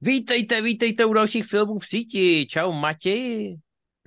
[0.00, 2.46] Vítejte, vítejte u dalších filmů v síti.
[2.46, 3.56] Čau Matěji.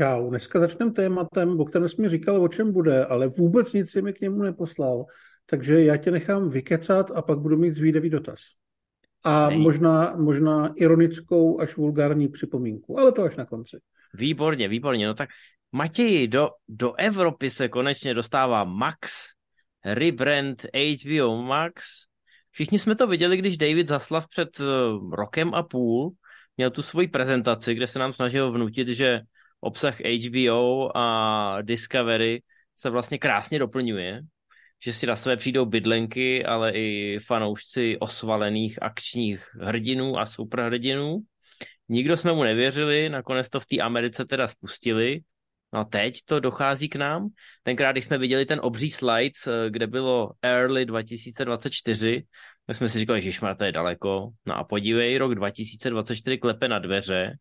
[0.02, 3.92] Čau, dneska začneme tématem, o kterém jsi mi říkal, o čem bude, ale vůbec nic
[3.92, 5.06] si mi k němu neposlal.
[5.46, 8.40] Takže já tě nechám vykecat a pak budu mít zvídavý dotaz.
[9.24, 13.78] A možná, možná ironickou až vulgární připomínku, ale to až na konci.
[14.14, 15.08] Výborně, výborně.
[15.08, 15.30] No tak
[15.72, 19.26] Matěji, do, do Evropy se konečně dostává Max,
[19.86, 21.84] rebrand HBO Max.
[22.52, 26.16] Všichni jsme to viděli, když David Zaslav před uh, rokem a půl
[26.60, 29.22] měl tu svoji prezentaci, kde se nám snažil vnutit, že
[29.60, 32.42] obsah HBO a Discovery
[32.76, 34.22] se vlastně krásně doplňuje,
[34.84, 41.20] že si na své přijdou bydlenky, ale i fanoušci osvalených akčních hrdinů a superhrdinů.
[41.90, 45.20] Nikdo jsme mu nevěřili, nakonec to v té Americe teda spustili.
[45.74, 47.30] No a teď to dochází k nám.
[47.64, 52.24] Tenkrát, když jsme viděli ten obří slide, eh, kde bylo early 2024,
[52.66, 54.30] tak jsme si říkali, že to je daleko.
[54.46, 57.38] No a podívej, rok 2024 klepe na dveře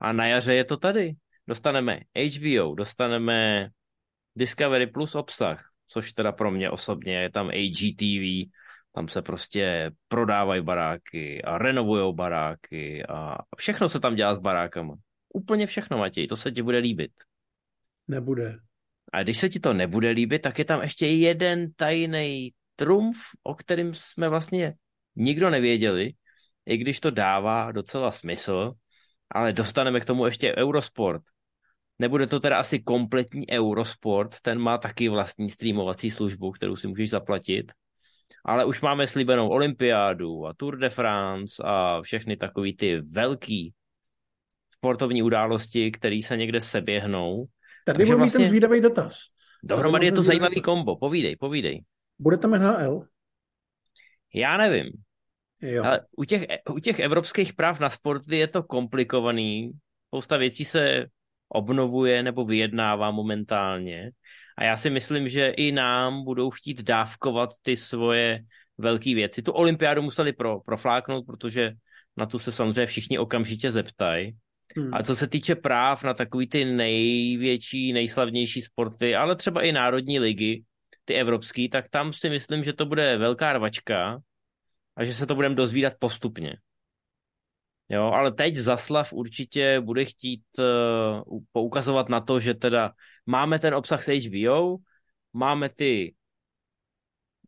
[0.00, 1.12] a na jaře je to tady.
[1.48, 3.68] Dostaneme HBO, dostaneme
[4.36, 8.50] Discovery Plus obsah, což teda pro mě osobně je tam AGTV,
[8.92, 14.94] tam se prostě prodávají baráky a renovují baráky a všechno se tam dělá s barákama.
[15.34, 17.12] Úplně všechno, Matěj, to se ti bude líbit.
[18.08, 18.58] Nebude.
[19.12, 23.54] A když se ti to nebude líbit, tak je tam ještě jeden tajný trumf, o
[23.54, 24.74] kterém jsme vlastně
[25.16, 26.12] nikdo nevěděli,
[26.66, 28.72] i když to dává docela smysl,
[29.30, 31.22] ale dostaneme k tomu ještě Eurosport.
[31.98, 37.10] Nebude to teda asi kompletní Eurosport, ten má taky vlastní streamovací službu, kterou si můžeš
[37.10, 37.72] zaplatit.
[38.44, 43.74] Ale už máme slíbenou olympiádu a Tour de France a všechny takové ty velký
[44.76, 47.46] sportovní události, které se někde seběhnou.
[47.86, 48.38] Tady Takže vlastně...
[48.38, 49.18] ten zvídavý dotaz.
[49.64, 50.64] Dohromady je to zajímavý dotaz.
[50.64, 50.96] kombo.
[50.96, 51.84] Povídej, povídej.
[52.18, 53.02] Bude tam NHL?
[54.34, 54.86] Já nevím.
[55.62, 55.84] Jo.
[55.84, 59.70] Ale u těch, u těch evropských práv na sporty je to komplikovaný.
[60.06, 61.06] Spousta věcí se
[61.48, 64.10] obnovuje nebo vyjednává momentálně.
[64.58, 68.40] A já si myslím, že i nám budou chtít dávkovat ty svoje
[68.78, 69.42] velké věci.
[69.42, 71.72] Tu olympiádu museli pro, profláknout, protože
[72.16, 74.36] na tu se samozřejmě všichni okamžitě zeptají.
[74.76, 74.94] Hmm.
[74.94, 80.18] A co se týče práv na takový ty největší, nejslavnější sporty, ale třeba i národní
[80.18, 80.64] ligy,
[81.04, 84.18] ty evropský, tak tam si myslím, že to bude velká rvačka
[84.96, 86.56] a že se to budeme dozvídat postupně.
[87.88, 92.92] Jo, ale teď Zaslav určitě bude chtít uh, poukazovat na to, že teda
[93.26, 94.76] máme ten obsah s HBO,
[95.32, 96.14] máme ty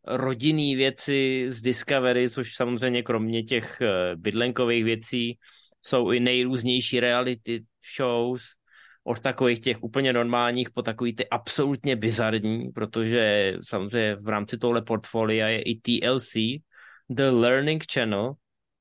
[0.07, 5.39] rodinné věci z Discovery, což samozřejmě kromě těch uh, bydlenkových věcí
[5.85, 7.63] jsou i nejrůznější reality
[7.97, 8.43] shows,
[9.03, 14.81] od takových těch úplně normálních po takový ty absolutně bizarní, protože samozřejmě v rámci tohle
[14.81, 16.33] portfolia je i TLC,
[17.09, 18.33] The Learning Channel,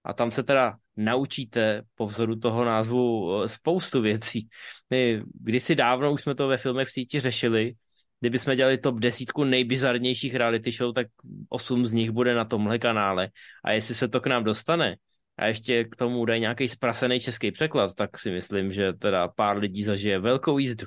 [0.04, 4.48] a tam se teda naučíte po vzoru toho názvu eh, spoustu věcí.
[4.90, 7.72] My kdysi dávno už jsme to ve filmech v síti řešili,
[8.20, 11.06] kdyby jsme dělali top desítku nejbizarnějších reality show, tak
[11.48, 13.28] osm z nich bude na tomhle kanále.
[13.64, 14.96] A jestli se to k nám dostane,
[15.38, 19.56] a ještě k tomu dají nějaký sprasený český překlad, tak si myslím, že teda pár
[19.58, 20.86] lidí zažije velkou jízdu.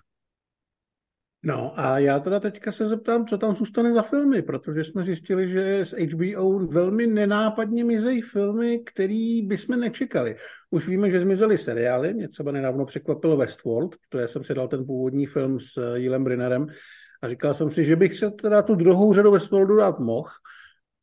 [1.43, 5.47] No a já teda teďka se zeptám, co tam zůstane za filmy, protože jsme zjistili,
[5.47, 10.35] že z HBO velmi nenápadně mizejí filmy, který bychom nečekali.
[10.69, 14.67] Už víme, že zmizely seriály, mě třeba nedávno překvapilo Westworld, to já jsem si dal
[14.67, 16.67] ten původní film s Jilem Brinnerem
[17.21, 20.29] a říkal jsem si, že bych se teda tu druhou řadu Westworldu dát mohl.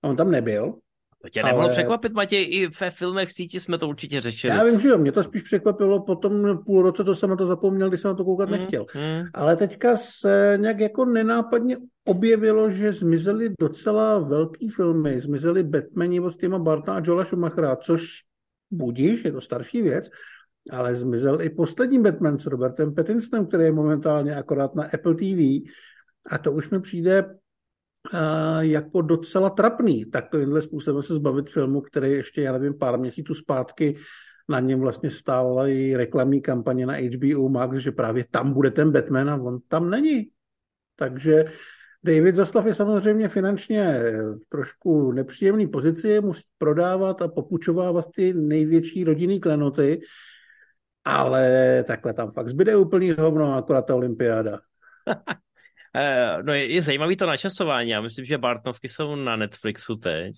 [0.03, 0.75] A on tam nebyl,
[1.23, 1.73] to tě nemohlo ale...
[1.73, 4.55] překvapit, Matěj, i ve filmech v síti jsme to určitě řešili.
[4.55, 7.37] Já vím, že jo, mě to spíš překvapilo po tom půl roce, to jsem na
[7.37, 8.87] to zapomněl, když jsem na to koukat mm, nechtěl.
[8.95, 9.25] Mm.
[9.35, 16.37] Ale teďka se nějak jako nenápadně objevilo, že zmizely docela velký filmy, zmizely Batmani od
[16.37, 18.05] Tima Barta a Joela Schumachera, což
[18.71, 20.11] budíš, je to starší věc,
[20.71, 25.71] ale zmizel i poslední Batman s Robertem Pattinsonem, který je momentálně akorát na Apple TV.
[26.31, 27.25] A to už mi přijde
[28.61, 33.97] jako docela trapný takovýmhle způsobem se zbavit filmu, který ještě, já nevím, pár měsíců zpátky
[34.49, 38.93] na něm vlastně stála i reklamní kampaně na HBO Max, že právě tam bude ten
[38.93, 40.31] Batman a on tam není.
[40.97, 41.45] Takže
[42.05, 44.03] David Zaslav je samozřejmě finančně
[44.49, 50.01] trošku nepříjemný pozici, musí prodávat a popučovávat ty největší rodinný klenoty,
[51.05, 54.61] ale takhle tam fakt zbyde úplný hovno, akorát ta olympiáda.
[55.97, 57.91] Eh, no je, je zajímavý to načasování.
[57.91, 60.35] Já myslím, že Bartnovky jsou na Netflixu teď.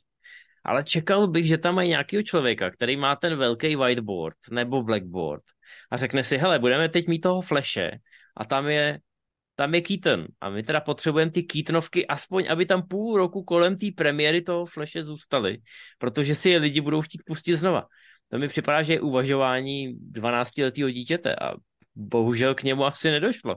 [0.64, 5.42] Ale čekal bych, že tam mají nějakého člověka, který má ten velký whiteboard nebo blackboard
[5.90, 7.90] a řekne si, hele, budeme teď mít toho fleše
[8.36, 8.98] a tam je
[9.60, 10.26] tam je Keaton.
[10.40, 14.66] A my teda potřebujeme ty Keatonovky aspoň, aby tam půl roku kolem té premiéry toho
[14.66, 15.58] Flashe zůstaly,
[15.98, 17.86] protože si je lidi budou chtít pustit znova.
[18.30, 21.54] To mi připadá, že je uvažování 12-letého dítěte a
[21.94, 23.56] bohužel k němu asi nedošlo.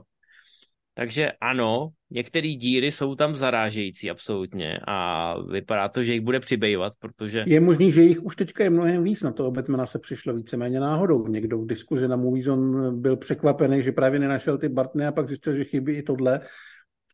[0.96, 6.92] Takže ano, některé díry jsou tam zarážející absolutně a vypadá to, že jich bude přibývat,
[6.98, 7.44] protože...
[7.46, 10.80] Je možný, že jich už teďka je mnohem víc, na toho Batmana se přišlo víceméně
[10.80, 11.26] náhodou.
[11.26, 15.54] Někdo v diskuzi na Moviezone byl překvapený, že právě nenašel ty Bartny a pak zjistil,
[15.54, 16.40] že chybí i tohle,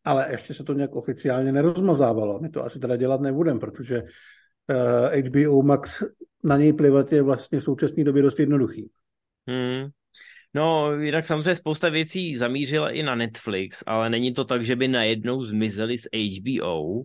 [0.03, 2.39] ale ještě se to nějak oficiálně nerozmazávalo.
[2.39, 4.07] My to asi teda dělat nebudeme, protože uh,
[5.11, 6.03] eh, HBO Max
[6.43, 8.91] na něj plivat je vlastně v současné době dost jednoduchý.
[9.47, 9.89] Hmm,
[10.53, 14.87] No, jinak samozřejmě spousta věcí zamířila i na Netflix, ale není to tak, že by
[14.87, 17.03] najednou zmizeli z HBO.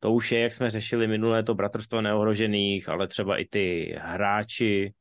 [0.00, 4.94] To už je, jak jsme řešili minulé, to Bratrstvo neohrožených, ale třeba i ty hráči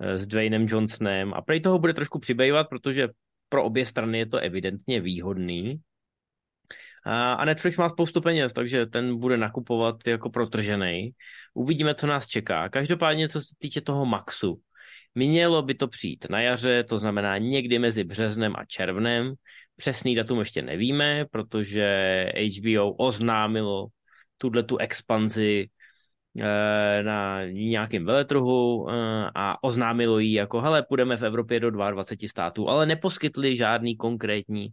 [0.00, 1.34] eh, s Dwaynem Johnsonem.
[1.34, 3.08] A prej toho bude trošku přibývat, protože
[3.48, 5.80] pro obě strany je to evidentně výhodný.
[7.04, 11.10] A Netflix má spoustu peněz, takže ten bude nakupovat jako protržený.
[11.54, 12.68] Uvidíme, co nás čeká.
[12.68, 14.60] Každopádně, co se týče toho Maxu,
[15.14, 19.34] Mělo by to přijít na jaře, to znamená někdy mezi březnem a červnem.
[19.76, 22.26] Přesný datum ještě nevíme, protože
[22.58, 23.86] HBO oznámilo
[24.38, 25.68] tuhle tu expanzi
[26.40, 28.94] eh, na nějakém veletrhu eh,
[29.34, 34.68] a oznámilo jí jako, hele, půjdeme v Evropě do 22 států, ale neposkytli žádný konkrétní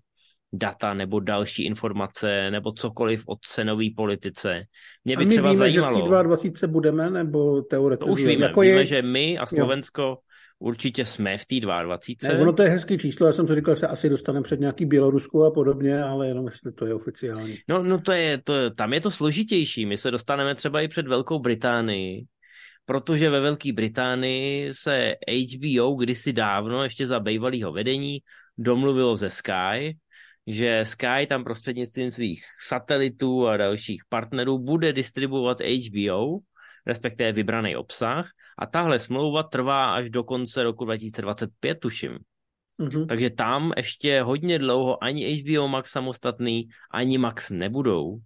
[0.54, 4.64] data nebo další informace nebo cokoliv o cenové politice.
[5.06, 8.08] Mě by a my třeba víme, zajímalo, že v 22 budeme, nebo teoreticky?
[8.08, 8.86] To už víme, jako víme, je...
[8.86, 10.18] že my a Slovensko jo
[10.60, 11.98] určitě jsme v té 22.
[12.24, 14.60] Ne, ono to je hezký číslo, já jsem si říkal, že se asi dostaneme před
[14.60, 17.58] nějaký Bělorusku a podobně, ale jenom jestli to je oficiální.
[17.68, 21.08] No, no to je, to, tam je to složitější, my se dostaneme třeba i před
[21.08, 22.26] Velkou Británii,
[22.86, 28.20] protože ve Velké Británii se HBO kdysi dávno, ještě za bývalého vedení,
[28.58, 29.98] domluvilo ze Sky,
[30.48, 36.40] že Sky tam prostřednictvím svých satelitů a dalších partnerů bude distribuovat HBO,
[36.90, 38.26] respektive vybraný obsah
[38.58, 42.18] a tahle smlouva trvá až do konce roku 2025, tuším.
[42.80, 43.06] Mm-hmm.
[43.06, 48.20] Takže tam ještě hodně dlouho ani HBO Max samostatný, ani Max nebudou.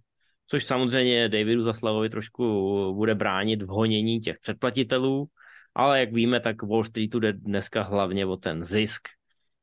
[0.46, 2.44] Což samozřejmě Davidu Zaslavovi trošku
[2.96, 5.26] bude bránit v honění těch předplatitelů,
[5.74, 9.08] ale jak víme, tak Wall Streetu jde dneska hlavně o ten zisk.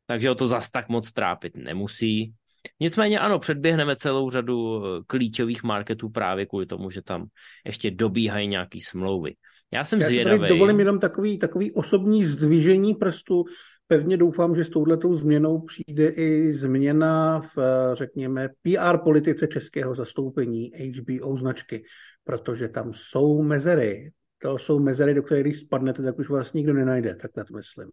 [0.06, 2.34] Takže o to zas tak moc trápit nemusí.
[2.80, 7.26] Nicméně ano, předběhneme celou řadu klíčových marketů právě kvůli tomu, že tam
[7.66, 9.36] ještě dobíhají nějaký smlouvy.
[9.74, 10.42] Já jsem Já zvědavý.
[10.42, 13.44] Já dovolím jenom takový, takový osobní zdvižení prstu.
[13.88, 17.58] Pevně doufám, že s touhletou změnou přijde i změna v,
[17.94, 21.84] řekněme, PR politice českého zastoupení HBO značky,
[22.24, 24.12] protože tam jsou mezery.
[24.42, 27.90] To jsou mezery, do kterých když spadnete, tak už vás nikdo nenajde, tak to myslím.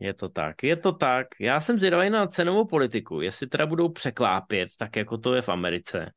[0.00, 1.26] Je to tak, je to tak.
[1.40, 5.48] Já jsem zvědavý na cenovou politiku, jestli teda budou překlápět, tak jako to je v
[5.48, 6.10] Americe.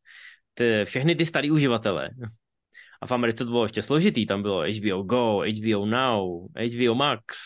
[0.53, 2.09] Ty, všechny ty starý uživatele,
[3.01, 7.37] a v Americe to bylo ještě složitý, tam bylo HBO Go, HBO Now, HBO Max,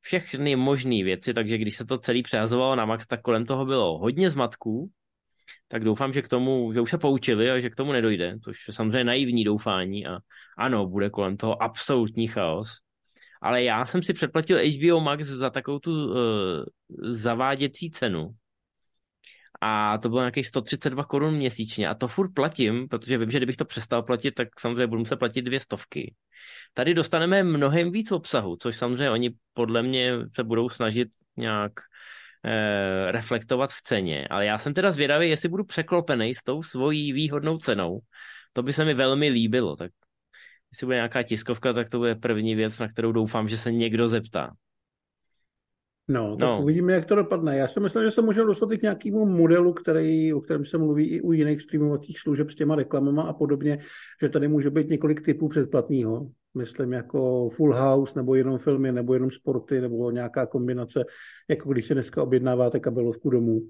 [0.00, 3.98] všechny možné věci, takže když se to celý přehazovalo na Max, tak kolem toho bylo
[3.98, 4.90] hodně zmatků,
[5.68, 8.68] tak doufám, že k tomu, že už se poučili a že k tomu nedojde, což
[8.68, 10.18] je samozřejmě naivní doufání a
[10.58, 12.68] ano, bude kolem toho absolutní chaos.
[13.42, 16.14] Ale já jsem si předplatil HBO Max za takovou tu uh,
[17.00, 18.34] zaváděcí cenu,
[19.60, 23.56] a to bylo nějakých 132 korun měsíčně a to furt platím, protože vím, že kdybych
[23.56, 26.14] to přestal platit, tak samozřejmě budu muset platit dvě stovky.
[26.74, 31.72] Tady dostaneme mnohem víc obsahu, což samozřejmě oni podle mě se budou snažit nějak
[32.44, 37.12] eh, reflektovat v ceně, ale já jsem teda zvědavý, jestli budu překlopený s tou svojí
[37.12, 37.98] výhodnou cenou.
[38.52, 39.90] To by se mi velmi líbilo, tak
[40.72, 44.08] jestli bude nějaká tiskovka, tak to bude první věc, na kterou doufám, že se někdo
[44.08, 44.50] zeptá.
[46.10, 46.62] No, tak no.
[46.62, 47.56] uvidíme, jak to dopadne.
[47.56, 50.78] Já si myslím, že se můžeme dostat i k nějakému modelu, který, o kterém se
[50.78, 53.78] mluví i u jiných streamovacích služeb s těma reklamama a podobně,
[54.22, 56.30] že tady může být několik typů předplatného.
[56.54, 61.04] Myslím jako full house, nebo jenom filmy, nebo jenom sporty, nebo nějaká kombinace,
[61.48, 63.60] jako když si dneska objednáváte kabelovku domů.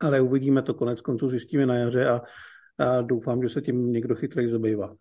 [0.00, 2.20] Ale uvidíme to konec konců, zjistíme na jaře a,
[2.78, 4.94] a doufám, že se tím někdo chytrý zabývá.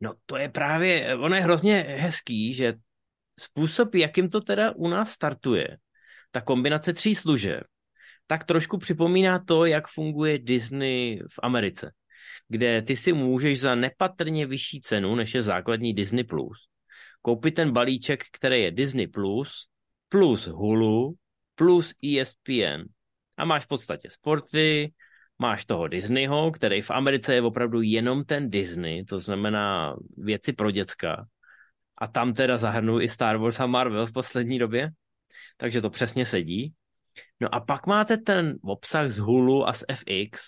[0.00, 2.74] No to je právě, ono je hrozně hezký, že
[3.40, 5.76] způsob, jakým to teda u nás startuje,
[6.30, 7.62] ta kombinace tří služeb,
[8.26, 11.92] tak trošku připomíná to, jak funguje Disney v Americe,
[12.48, 16.58] kde ty si můžeš za nepatrně vyšší cenu, než je základní Disney+, Plus,
[17.22, 19.68] koupit ten balíček, který je Disney+, Plus,
[20.08, 21.14] plus Hulu,
[21.54, 22.82] plus ESPN.
[23.36, 24.92] A máš v podstatě sporty,
[25.38, 30.70] máš toho Disneyho, který v Americe je opravdu jenom ten Disney, to znamená věci pro
[30.70, 31.26] děcka
[31.98, 34.90] a tam teda zahrnu i Star Wars a Marvel v poslední době,
[35.56, 36.72] takže to přesně sedí.
[37.40, 40.42] No a pak máte ten obsah z Hulu a z FX,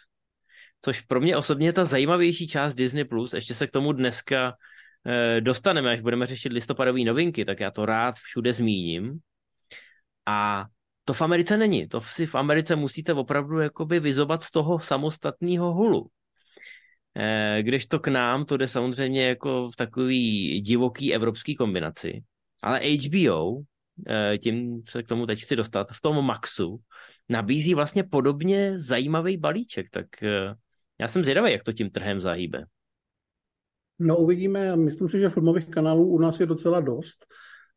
[0.85, 3.33] což pro mě osobně je ta zajímavější část Disney+, Plus.
[3.33, 4.57] ještě se k tomu dneska
[5.07, 9.19] e, dostaneme, až budeme řešit listopadové novinky, tak já to rád všude zmíním.
[10.27, 10.67] A
[11.09, 11.89] to v Americe není.
[11.89, 16.07] To si v Americe musíte opravdu jakoby vyzobat z toho samostatného hulu.
[17.17, 22.23] E, když to k nám, to jde samozřejmě jako v takový divoký evropský kombinaci.
[22.63, 23.57] Ale HBO,
[24.09, 26.81] e, tím se k tomu teď chci dostat, v tom Maxu,
[27.29, 30.55] nabízí vlastně podobně zajímavý balíček, tak e,
[31.01, 32.65] já jsem zvědavý, jak to tím trhem zahýbe.
[33.99, 37.27] No uvidíme, myslím si, že filmových kanálů u nás je docela dost,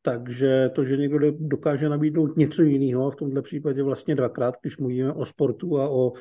[0.01, 5.13] takže to, že někdo dokáže nabídnout něco jiného, v tomto případě vlastně dvakrát, když mluvíme
[5.13, 6.17] o sportu a o uh,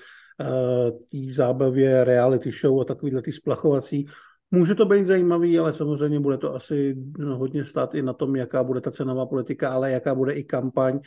[0.91, 4.07] té zábavě reality show a takovýhle ty splachovací,
[4.53, 8.37] Může to být zajímavý, ale samozřejmě bude to asi no, hodně stát i na tom,
[8.37, 11.01] jaká bude ta cenová politika, ale jaká bude i kampaň.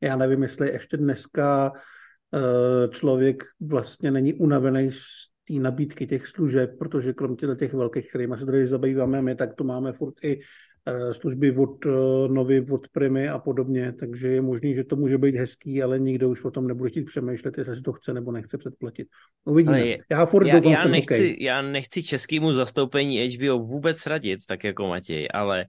[0.00, 6.78] Já nevím, jestli ještě dneska uh, člověk vlastně není unavený z té nabídky těch služeb,
[6.78, 10.42] protože krom těch velkých, kterými se tady zabýváme my, tak tu máme furt i eh,
[11.12, 11.90] služby od eh,
[12.28, 16.28] Novy, od Primy a podobně, takže je možný, že to může být hezký, ale nikdo
[16.28, 19.08] už o tom nebude chtít přemýšlet, jestli si to chce nebo nechce předplatit.
[19.44, 19.82] Uvidíme.
[19.82, 24.88] Ale já furt já, já, nechci, já nechci českému zastoupení HBO vůbec radit, tak jako
[24.88, 25.64] Matěj, ale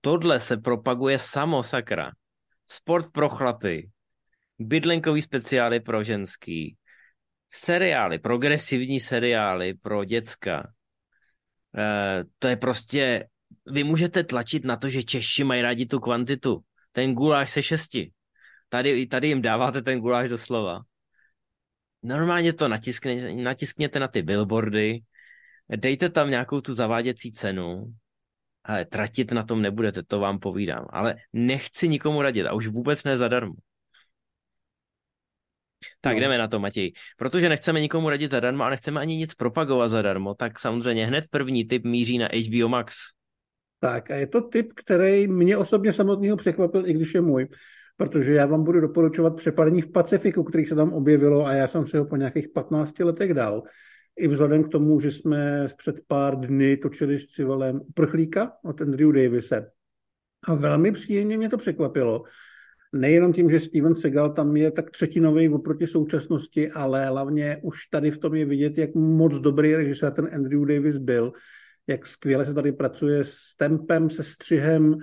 [0.00, 2.10] tohle se propaguje samo, sakra.
[2.66, 3.88] Sport pro chlapy,
[4.58, 6.76] bydlenkový speciály pro ženský,
[7.48, 10.72] seriály, progresivní seriály pro děcka,
[11.78, 13.24] e, to je prostě,
[13.66, 16.60] vy můžete tlačit na to, že Češi mají rádi tu kvantitu.
[16.92, 18.12] Ten guláš se šesti.
[18.68, 20.80] Tady, tady jim dáváte ten guláš doslova.
[22.02, 25.00] Normálně to natiskne, natiskněte na ty billboardy,
[25.76, 27.94] dejte tam nějakou tu zaváděcí cenu,
[28.64, 30.86] ale tratit na tom nebudete, to vám povídám.
[30.90, 33.54] Ale nechci nikomu radit a už vůbec ne zadarmo.
[36.00, 36.20] Tak no.
[36.20, 36.92] jdeme na to, Matěj.
[37.16, 41.64] Protože nechceme nikomu radit zadarmo a nechceme ani nic propagovat zadarmo, tak samozřejmě hned první
[41.64, 42.96] tip míří na HBO Max.
[43.80, 47.48] Tak a je to tip, který mě osobně samotného překvapil, i když je můj,
[47.96, 51.86] protože já vám budu doporučovat přepadení v Pacifiku, který se tam objevilo a já jsem
[51.86, 53.62] si ho po nějakých 15 letech dal.
[54.18, 59.12] I vzhledem k tomu, že jsme před pár dny točili s civilem uprchlíka od Andrew
[59.12, 59.70] Davise.
[60.48, 62.22] A velmi příjemně mě to překvapilo,
[62.92, 68.10] nejenom tím, že Steven Seagal tam je tak třetinový oproti současnosti, ale hlavně už tady
[68.10, 71.32] v tom je vidět, jak moc dobrý režisér ten Andrew Davis byl,
[71.88, 74.94] jak skvěle se tady pracuje s tempem, se střihem,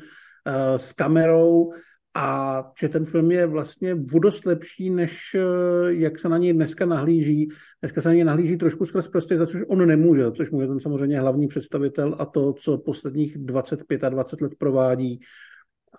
[0.46, 1.72] eh, s kamerou
[2.15, 6.86] a že ten film je vlastně dost lepší, než eh, jak se na něj dneska
[6.86, 7.48] nahlíží.
[7.82, 10.80] Dneska se na něj nahlíží trošku skrz prostě, za což on nemůže, což může ten
[10.80, 15.20] samozřejmě hlavní představitel a to, co posledních 25 a 20 let provádí,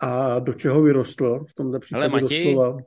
[0.01, 2.79] a do čeho vyrostl v tomto případě Ale Matěj, doslova.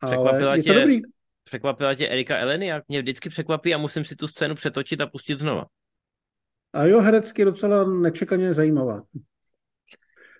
[0.00, 1.00] Ale je tě, to dobrý.
[1.44, 5.06] Překvapila tě Erika Eleny, jak mě vždycky překvapí a musím si tu scénu přetočit a
[5.06, 5.64] pustit znova.
[6.72, 9.02] A jo, herecky docela nečekaně zajímavá.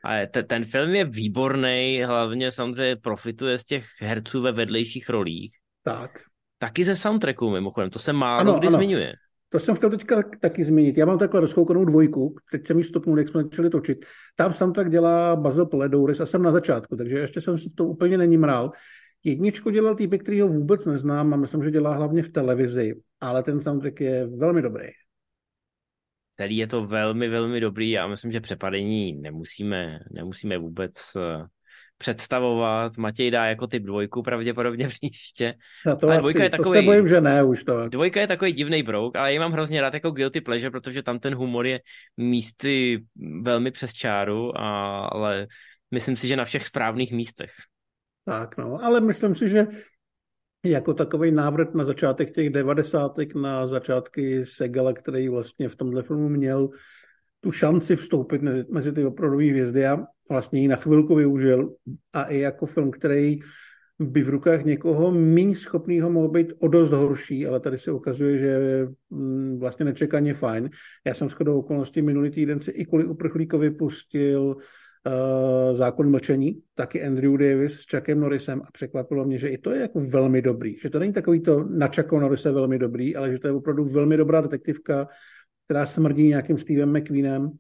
[0.05, 5.53] Ale te, ten film je výborný, hlavně samozřejmě profituje z těch herců ve vedlejších rolích.
[5.83, 6.11] Tak.
[6.59, 8.77] Taky ze soundtracku mimochodem, to se málo ano, kdy ano.
[8.77, 9.13] zmiňuje.
[9.49, 10.99] To jsem chtěl teďka taky zmínit.
[10.99, 14.07] Já mám takhle rozkoukanou dvojku, teď jsem ji stopnul, jak jsme začali točit.
[14.37, 18.19] Tam tak dělá Basil Poledouris a jsem na začátku, takže ještě jsem si to úplně
[18.19, 18.71] není mrál.
[19.25, 23.43] Jedničku dělal týpek, který ho vůbec neznám a myslím, že dělá hlavně v televizi, ale
[23.43, 24.89] ten soundtrack je velmi dobrý.
[26.41, 31.47] Celý je to velmi, velmi dobrý a myslím, že přepadení nemusíme, nemusíme vůbec eh,
[31.99, 32.97] představovat.
[32.99, 35.55] Matěj dá jako typ dvojku pravděpodobně příště.
[35.87, 37.89] No to, ale dvojka asi, je takový, to se bojím, že ne už to.
[37.89, 41.19] Dvojka je takový divný brouk, ale já mám hrozně rád jako guilty pleasure, protože tam
[41.19, 41.81] ten humor je
[42.17, 43.05] místy
[43.43, 45.47] velmi přes čáru, a, ale
[45.91, 47.51] myslím si, že na všech správných místech.
[48.25, 49.67] Tak no, ale myslím si, že
[50.65, 56.29] jako takový návrat na začátek těch devadesátek, na začátky Segala, který vlastně v tomhle filmu
[56.29, 56.71] měl
[57.41, 59.99] tu šanci vstoupit mezi, mezi ty opravdové hvězdy a
[60.31, 61.75] vlastně ji na chvilku využil
[62.13, 63.39] a i jako film, který
[63.99, 68.39] by v rukách někoho méně schopného mohl být o dost horší, ale tady se ukazuje,
[68.39, 70.71] že je mm, vlastně nečekaně fajn.
[71.07, 74.57] Já jsem shodou okolností minulý týden si i kvůli uprchlíkovi pustil
[75.09, 79.71] uh, Zákon mlčení, taky Andrew Davis s Chuckem Norrisem a překvapilo mě, že i to
[79.71, 80.79] je jako velmi dobrý.
[80.79, 83.85] Že to není takový to na Chucka Norrise velmi dobrý, ale že to je opravdu
[83.85, 85.09] velmi dobrá detektivka,
[85.65, 87.51] která smrdí nějakým Stevem McQueenem.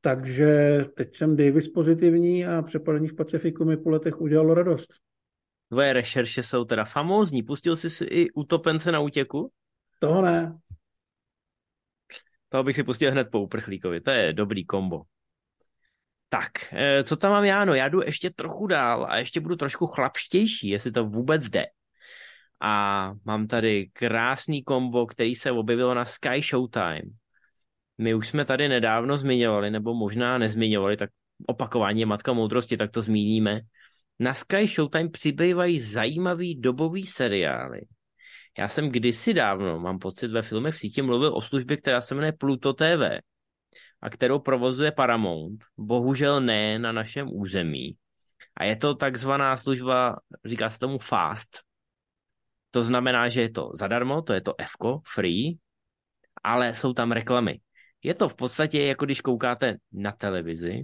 [0.00, 4.90] Takže teď jsem Davis pozitivní a přepadení v Pacifiku mi po letech udělalo radost.
[5.68, 7.42] Tvoje rešerše jsou teda famózní.
[7.42, 9.50] Pustil jsi si i utopence na útěku?
[9.98, 10.58] Toho ne.
[12.48, 14.00] Toho bych si pustil hned po uprchlíkovi.
[14.00, 15.02] To je dobrý kombo.
[16.32, 17.64] Tak, eh, co tam mám já?
[17.64, 21.66] No, já jdu ještě trochu dál a ještě budu trošku chlapštější, jestli to vůbec jde.
[22.60, 27.02] A mám tady krásný kombo, který se objevilo na Sky Showtime.
[27.98, 31.10] My už jsme tady nedávno zmiňovali, nebo možná nezmiňovali, tak
[31.46, 33.60] opakování matka moudrosti, tak to zmíníme.
[34.18, 37.80] Na Sky Showtime přibývají zajímavý dobový seriály.
[38.58, 42.14] Já jsem kdysi dávno, mám pocit, ve filmech v síti mluvil o službě, která se
[42.14, 43.20] jmenuje Pluto TV
[44.02, 45.64] a kterou provozuje Paramount.
[45.78, 47.96] Bohužel ne na našem území.
[48.56, 51.60] A je to takzvaná služba, říká se tomu Fast.
[52.70, 54.72] To znamená, že je to zadarmo, to je to F,
[55.14, 55.58] free,
[56.44, 57.60] ale jsou tam reklamy.
[58.02, 60.82] Je to v podstatě jako když koukáte na televizi,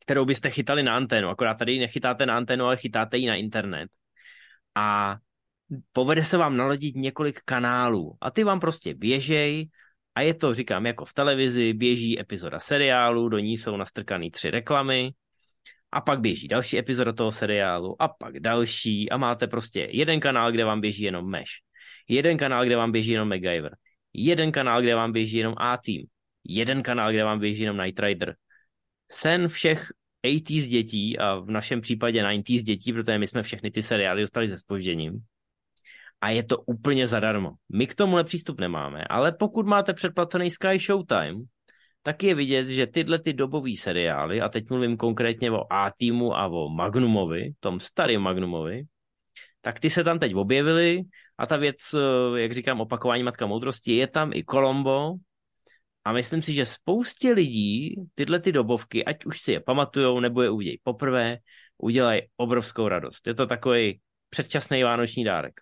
[0.00, 3.90] kterou byste chytali na anténu, akorát tady nechytáte na anténu, ale chytáte ji na internet.
[4.74, 5.16] A
[5.92, 9.70] povede se vám naladit několik kanálů a ty vám prostě běžej
[10.20, 14.50] a je to, říkám, jako v televizi, běží epizoda seriálu, do ní jsou nastrkaný tři
[14.50, 15.10] reklamy
[15.92, 20.52] a pak běží další epizoda toho seriálu a pak další a máte prostě jeden kanál,
[20.52, 21.52] kde vám běží jenom Mesh,
[22.08, 23.76] jeden kanál, kde vám běží jenom MacGyver,
[24.12, 26.02] jeden kanál, kde vám běží jenom A-Team,
[26.44, 28.34] jeden kanál, kde vám běží jenom Night Rider.
[29.10, 29.88] Sen všech
[30.26, 34.48] 80s dětí a v našem případě 90s dětí, protože my jsme všechny ty seriály dostali
[34.48, 35.12] se spožděním.
[36.20, 37.50] A je to úplně zadarmo.
[37.72, 41.40] My k tomu přístup nemáme, ale pokud máte předplacený Sky Showtime,
[42.02, 46.46] tak je vidět, že tyhle ty dobové seriály, a teď mluvím konkrétně o A-Teamu a
[46.46, 48.82] o Magnumovi, tom starém Magnumovi,
[49.60, 51.02] tak ty se tam teď objevily
[51.38, 55.14] a ta věc, eh, jak říkám, opakování Matka moudrosti, je tam i Colombo
[56.04, 60.42] a myslím si, že spoustě lidí tyhle ty dobovky, ať už si je pamatujou nebo
[60.42, 61.38] je uvidějí poprvé,
[61.78, 63.26] udělají obrovskou radost.
[63.26, 64.00] Je to takový
[64.30, 65.60] předčasný vánoční dárek.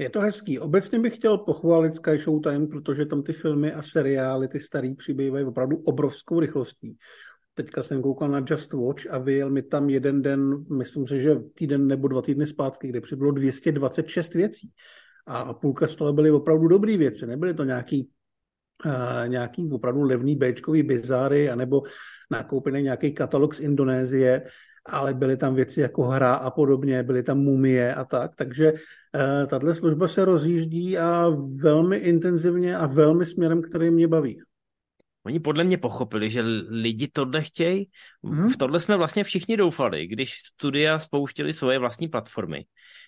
[0.00, 0.58] Je to hezký.
[0.58, 5.44] Obecně bych chtěl pochválit Sky Showtime, protože tam ty filmy a seriály, ty starý přibývají
[5.44, 6.96] opravdu obrovskou rychlostí.
[7.54, 11.36] Teďka jsem koukal na Just Watch a vyjel mi tam jeden den, myslím si, že
[11.54, 14.68] týden nebo dva týdny zpátky, kde přibylo 226 věcí.
[15.26, 18.10] A půlka z toho byly opravdu dobré věci, nebyly to nějaký
[18.86, 21.82] Uh, nějaký opravdu levný Bčkový bizáry, anebo
[22.30, 24.42] nakoupený nějaký katalog z Indonésie,
[24.86, 29.46] ale byly tam věci jako hra a podobně, byly tam mumie a tak, takže uh,
[29.46, 34.42] tahle služba se rozjíždí a velmi intenzivně a velmi směrem, který mě baví.
[35.26, 37.88] Oni podle mě pochopili, že lidi tohle chtějí.
[38.24, 38.48] Hmm.
[38.48, 42.64] V tohle jsme vlastně všichni doufali, když studia spouštěli svoje vlastní platformy.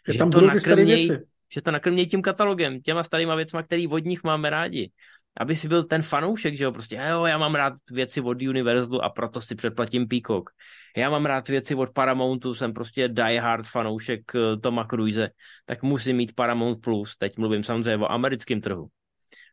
[0.07, 1.11] Že, že tam to nakrmějí,
[1.53, 4.91] že to nakrmějí tím katalogem, těma starýma věcma, který od nich máme rádi
[5.41, 9.05] aby si byl ten fanoušek, že jo, prostě jo, já mám rád věci od Universalu
[9.05, 10.51] a proto si předplatím Peacock.
[10.97, 15.29] Já mám rád věci od Paramountu, jsem prostě die hard fanoušek eh, Toma Cruise,
[15.67, 18.87] tak musím mít Paramount Plus, teď mluvím samozřejmě o americkém trhu.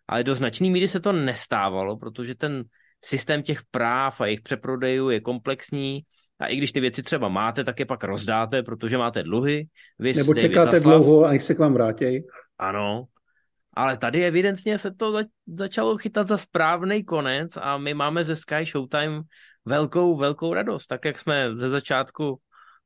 [0.07, 2.63] Ale do značné míry se to nestávalo, protože ten
[3.05, 6.01] systém těch práv a jejich přeprodejů je komplexní
[6.39, 9.67] a i když ty věci třeba máte, tak je pak rozdáte, protože máte dluhy.
[9.99, 12.23] Vy Nebo čekáte dlouho a se k vám vrátí.
[12.57, 13.05] Ano,
[13.73, 18.65] ale tady evidentně se to začalo chytat za správný konec a my máme ze Sky
[18.65, 19.21] Showtime
[19.65, 20.87] velkou, velkou radost.
[20.87, 22.39] Tak jak jsme ze začátku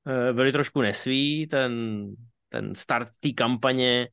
[0.08, 2.04] eh, byli trošku nesví, ten,
[2.50, 4.08] ten start té kampaně,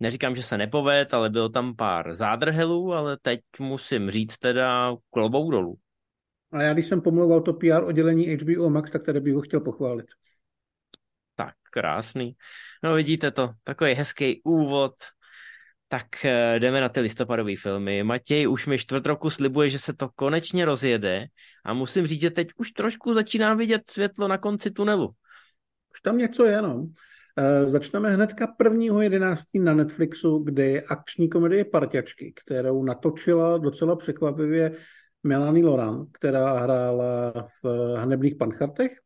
[0.00, 5.50] neříkám, že se nepoved, ale bylo tam pár zádrhelů, ale teď musím říct teda klobou
[5.50, 5.78] dolů.
[6.52, 9.60] A já když jsem pomluval to PR oddělení HBO Max, tak tady bych ho chtěl
[9.60, 10.06] pochválit.
[11.34, 12.36] Tak, krásný.
[12.82, 14.94] No vidíte to, takový hezký úvod
[15.88, 18.02] tak eh, jdeme na ty listopadové filmy.
[18.02, 21.26] Matěj už mi čtvrt roku slibuje, že se to konečně rozjede
[21.64, 25.10] a musím říct, že teď už trošku začíná vidět světlo na konci tunelu.
[25.92, 26.88] Už tam něco je, no.
[27.38, 29.62] E, začneme hnedka 1.11.
[29.62, 34.72] na Netflixu, kde je akční komedie Parťačky, kterou natočila docela překvapivě
[35.22, 39.05] Melanie Loran, která hrála v Hanebných panchartech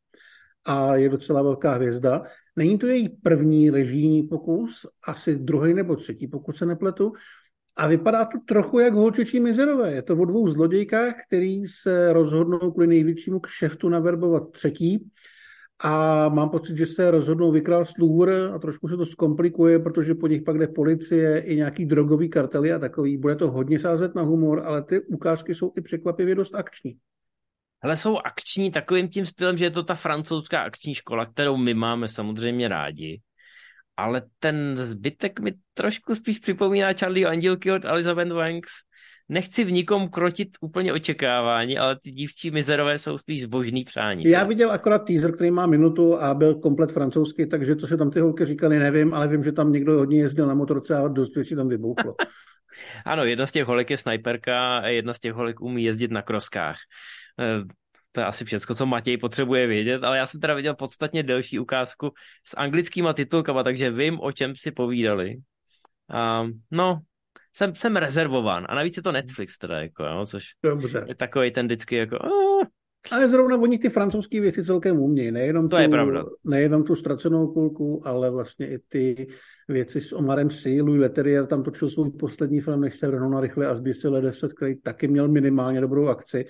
[0.64, 2.22] a je docela velká hvězda.
[2.56, 7.12] Není to její první režijní pokus, asi druhý nebo třetí, pokud se nepletu.
[7.76, 9.92] A vypadá to trochu jak holčičí mizerové.
[9.92, 15.10] Je to o dvou zlodějkách, který se rozhodnou kvůli největšímu kšeftu naverbovat třetí.
[15.82, 20.26] A mám pocit, že se rozhodnou vykrát slůvr a trošku se to zkomplikuje, protože po
[20.26, 23.16] nich pak jde policie i nějaký drogový kartely a takový.
[23.16, 26.96] Bude to hodně sázet na humor, ale ty ukázky jsou i překvapivě dost akční.
[27.82, 31.74] Hele, jsou akční takovým tím stylem, že je to ta francouzská akční škola, kterou my
[31.74, 33.20] máme samozřejmě rádi,
[33.96, 38.70] ale ten zbytek mi trošku spíš připomíná Charlie Andílky od Elizabeth Wanks.
[39.28, 44.24] Nechci v nikom krotit úplně očekávání, ale ty dívčí mizerové jsou spíš zbožný přání.
[44.24, 48.10] Já viděl akorát teaser, který má minutu a byl komplet francouzský, takže co se tam
[48.10, 51.34] ty holky říkali, nevím, ale vím, že tam někdo hodně jezdil na motorce a dost
[51.34, 52.14] věcí tam vybouchlo.
[53.04, 56.22] ano, jedna z těch holek je sniperka a jedna z těch holek umí jezdit na
[56.22, 56.76] kroskách.
[57.38, 57.64] Eh,
[58.12, 61.58] to je asi všechno, co Matěj potřebuje vědět, ale já jsem teda viděl podstatně delší
[61.58, 62.10] ukázku
[62.46, 65.36] s anglickýma titulkama, takže vím, o čem si povídali.
[66.42, 67.00] Um, no,
[67.54, 68.66] jsem, jsem rezervován.
[68.68, 71.04] A navíc je to Netflix teda, jako, jo, což Dobře.
[71.08, 72.18] je takový ten vždycky jako...
[72.18, 72.64] Uh,
[73.12, 75.30] ale zrovna oni ty francouzské věci celkem umějí.
[75.30, 76.24] Nejenom to tu, je pravda.
[76.44, 79.26] Nejenom tu ztracenou kulku, ale vlastně i ty
[79.68, 80.80] věci s Omarem Sy.
[80.80, 84.52] Louis Leterrier tam točil svůj poslední film, než se vrhnul na rychle a zběstil 10,
[84.52, 86.46] který taky měl minimálně dobrou akci.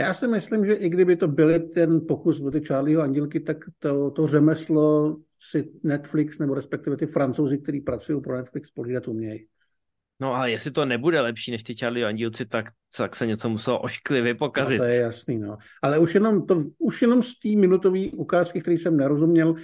[0.00, 3.56] Já si myslím, že i kdyby to byly ten pokus o ty Charlieho Andělky, tak
[3.78, 9.46] to, to řemeslo si Netflix, nebo respektive ty francouzi, kteří pracují pro Netflix, pohlídat umějí.
[10.20, 13.80] No ale jestli to nebude lepší než ty Charlie Andílci, tak, tak se něco muselo
[13.80, 14.78] ošklivě pokazit.
[14.78, 15.56] No, to je jasný, no.
[15.82, 19.54] Ale už jenom, to, už jenom z té minutové ukázky, který jsem nerozuměl,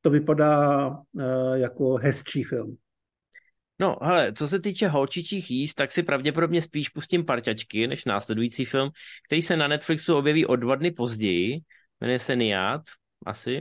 [0.00, 1.22] to vypadá uh,
[1.54, 2.76] jako hezčí film.
[3.78, 8.64] No, hele, co se týče holčičích jíst, tak si pravděpodobně spíš pustím parťačky, než následující
[8.64, 8.90] film,
[9.26, 11.60] který se na Netflixu objeví o dva dny později.
[12.00, 12.82] Jmenuje se Niat,
[13.26, 13.60] asi.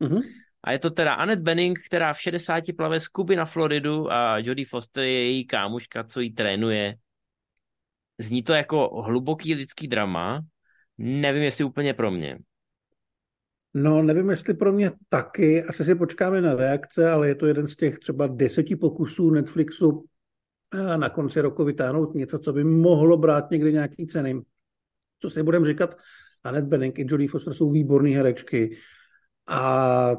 [0.00, 0.22] Mm-hmm.
[0.64, 4.38] A je to teda Annette Benning, která v 60 plave z Kuby na Floridu a
[4.38, 6.94] Jodie Foster je její kámuška, co ji trénuje.
[8.18, 10.40] Zní to jako hluboký lidský drama.
[10.98, 12.38] Nevím, jestli úplně pro mě.
[13.74, 15.62] No, nevím, jestli pro mě taky.
[15.62, 20.06] Asi si počkáme na reakce, ale je to jeden z těch třeba deseti pokusů Netflixu
[20.74, 24.40] eh, na konci roku vytáhnout něco, co by mohlo brát někdy nějaký ceny.
[25.22, 25.96] Co si budeme říkat,
[26.44, 28.76] Annette Bening i Jodie Foster jsou výborné herečky
[29.46, 30.16] a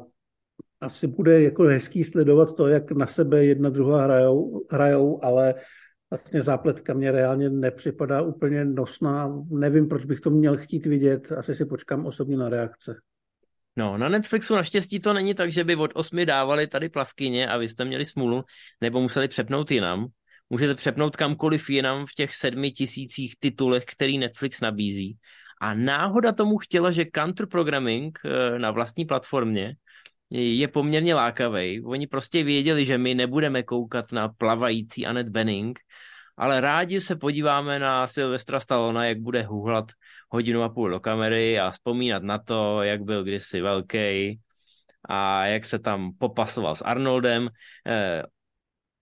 [0.81, 5.55] asi bude jako hezký sledovat to, jak na sebe jedna druhá hrajou, hrajou ale
[6.09, 9.45] vlastně zápletka mě reálně nepřipadá úplně nosná.
[9.49, 12.95] Nevím, proč bych to měl chtít vidět, asi si počkám osobně na reakce.
[13.75, 17.57] No, na Netflixu naštěstí to není tak, že by od osmi dávali tady plavkyně a
[17.57, 18.43] vy jste měli smůlu,
[18.81, 20.07] nebo museli přepnout jinam.
[20.49, 25.17] Můžete přepnout kamkoliv jinam v těch sedmi tisících titulech, který Netflix nabízí.
[25.61, 29.75] A náhoda tomu chtěla, že counter programming eh, na vlastní platformě
[30.29, 31.83] je poměrně lákavý.
[31.83, 35.79] Oni prostě věděli, že my nebudeme koukat na plavající Annette Benning,
[36.37, 39.85] ale rádi se podíváme na Silvestra Stallona, jak bude huhlat
[40.29, 44.39] hodinu a půl do kamery a vzpomínat na to, jak byl kdysi velký
[45.09, 47.49] a jak se tam popasoval s Arnoldem.
[47.87, 48.23] Eh,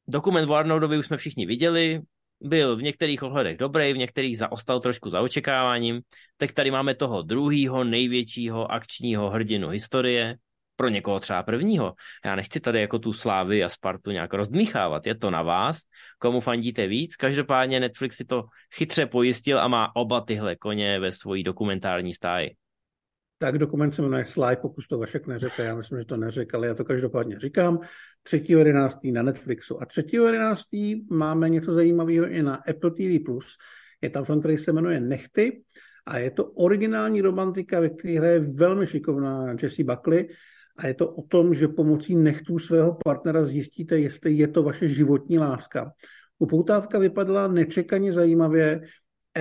[0.07, 2.01] dokument o Arnoldovi už jsme všichni viděli,
[2.41, 6.01] byl v některých ohledech dobrý, v některých zaostal trošku za očekáváním.
[6.37, 10.35] Teď tady máme toho druhého největšího akčního hrdinu historie,
[10.79, 11.93] pro někoho třeba prvního.
[12.25, 15.77] Já nechci tady jako tu slávy a Spartu nějak rozdmíchávat, je to na vás,
[16.19, 17.15] komu fandíte víc.
[17.15, 18.43] Každopádně Netflix si to
[18.75, 22.55] chytře pojistil a má oba tyhle koně ve svojí dokumentární stáji.
[23.37, 26.67] Tak dokument se jmenuje Sly, pokud to Vašek neřekl, já myslím, že to neřekl, ale
[26.67, 27.77] já to každopádně říkám.
[28.27, 29.13] 3.11.
[29.13, 29.81] na Netflixu.
[29.81, 31.05] A 3.11.
[31.11, 33.19] máme něco zajímavého i na Apple TV+.
[34.01, 35.61] Je tam film, který se jmenuje Nechty
[36.05, 40.27] a je to originální romantika, ve které hraje velmi šikovná Jessie Buckley
[40.79, 44.89] a je to o tom, že pomocí nechtů svého partnera zjistíte, jestli je to vaše
[44.89, 45.91] životní láska.
[46.39, 48.81] Upoutávka vypadala nečekaně zajímavě.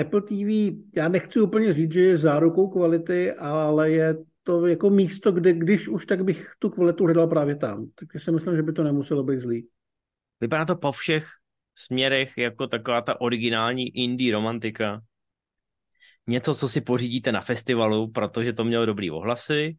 [0.00, 5.32] Apple TV, já nechci úplně říct, že je zárukou kvality, ale je to jako místo,
[5.32, 7.86] kde když už, tak bych tu kvalitu hledal právě tam.
[7.94, 9.68] Takže si myslím, že by to nemuselo být zlý.
[10.40, 11.26] Vypadá to po všech
[11.74, 15.00] směrech jako taková ta originální indie romantika.
[16.26, 19.76] Něco, co si pořídíte na festivalu, protože to mělo dobrý ohlasy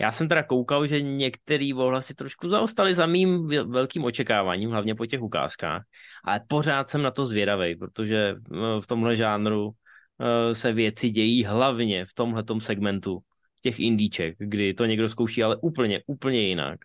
[0.00, 5.06] já jsem teda koukal, že některý ohlasy trošku zaostali za mým velkým očekáváním, hlavně po
[5.06, 5.82] těch ukázkách,
[6.24, 11.44] ale pořád jsem na to zvědavý, protože eh, v tomhle žánru eh, se věci dějí
[11.44, 13.18] hlavně v tomhle segmentu
[13.62, 16.80] těch indíček, kdy to někdo zkouší, ale úplně, úplně jinak.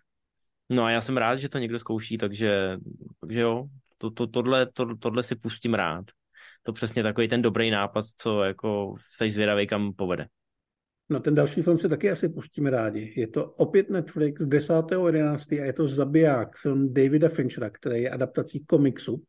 [0.70, 2.76] No a já jsem rád, že to někdo zkouší, takže,
[3.20, 3.64] takže jo,
[3.98, 6.04] to, to, tohle, to, tohle si pustím rád.
[6.62, 10.26] To přesně takový ten dobrý nápad, co jako jsi zvědavý, kam povede.
[11.14, 13.12] No ten další film si taky asi pustíme rádi.
[13.16, 15.62] Je to opět Netflix 10.11.
[15.62, 19.22] a je to Zabiják, film Davida Finchera, který je adaptací komiksu,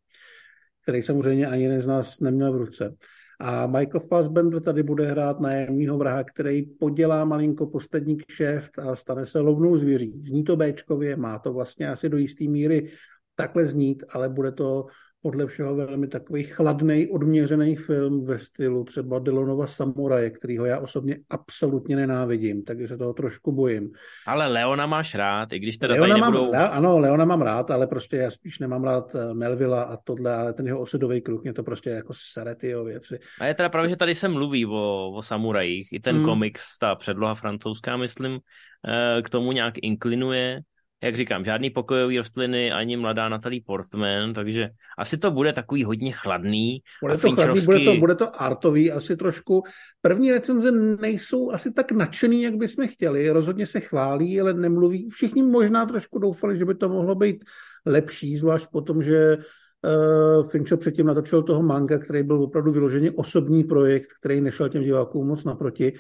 [0.84, 2.96] který samozřejmě ani jeden z nás neměl v ruce.
[3.40, 9.26] A Michael Fassbender tady bude hrát nájemního vraha, který podělá malinko poslední kšeft a stane
[9.26, 10.14] se lovnou zvěří.
[10.22, 12.90] Zní to Bčkově, má to vlastně asi do jisté míry
[13.36, 14.86] takhle znít, ale bude to
[15.26, 21.18] podle všeho velmi takový chladný, odměřený film ve stylu třeba Delonova Samuraje, kterýho já osobně
[21.30, 23.90] absolutně nenávidím, takže se toho trošku bojím.
[24.28, 26.42] Ale Leona máš rád, i když teda Leona tady nebudou...
[26.42, 29.98] mám, Le, ano, Leona mám rád, ale prostě já spíš nemám rád eh, Melvilla a
[29.98, 33.20] tohle, ale ten jeho osudový kruh mě to prostě jako sere ty věci.
[33.42, 36.26] A je teda pravda, že tady se mluví o, o samurajích, i ten hmm.
[36.26, 38.40] komiks, ta předloha francouzská, myslím,
[38.88, 40.62] eh, k tomu nějak inklinuje,
[41.04, 46.12] jak říkám, žádný pokojový rostliny, ani mladá Natalie Portman, takže asi to bude takový hodně
[46.12, 46.82] chladný.
[47.02, 49.64] Bude to chladný, bude to, bude to artový asi trošku.
[50.02, 53.30] První recenze nejsou asi tak nadšený, jak bychom chtěli.
[53.30, 55.10] Rozhodně se chválí, ale nemluví.
[55.10, 57.44] Všichni možná trošku doufali, že by to mohlo být
[57.86, 63.64] lepší, zvlášť potom, že uh, Fincher předtím natočil toho manga, který byl opravdu vyloženě osobní
[63.64, 65.94] projekt, který nešel těm divákům moc naproti.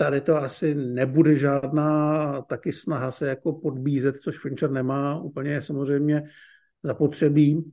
[0.00, 6.22] Tady to asi nebude žádná taky snaha se jako podbízet, což Fincher nemá úplně samozřejmě
[6.82, 7.72] zapotřebí,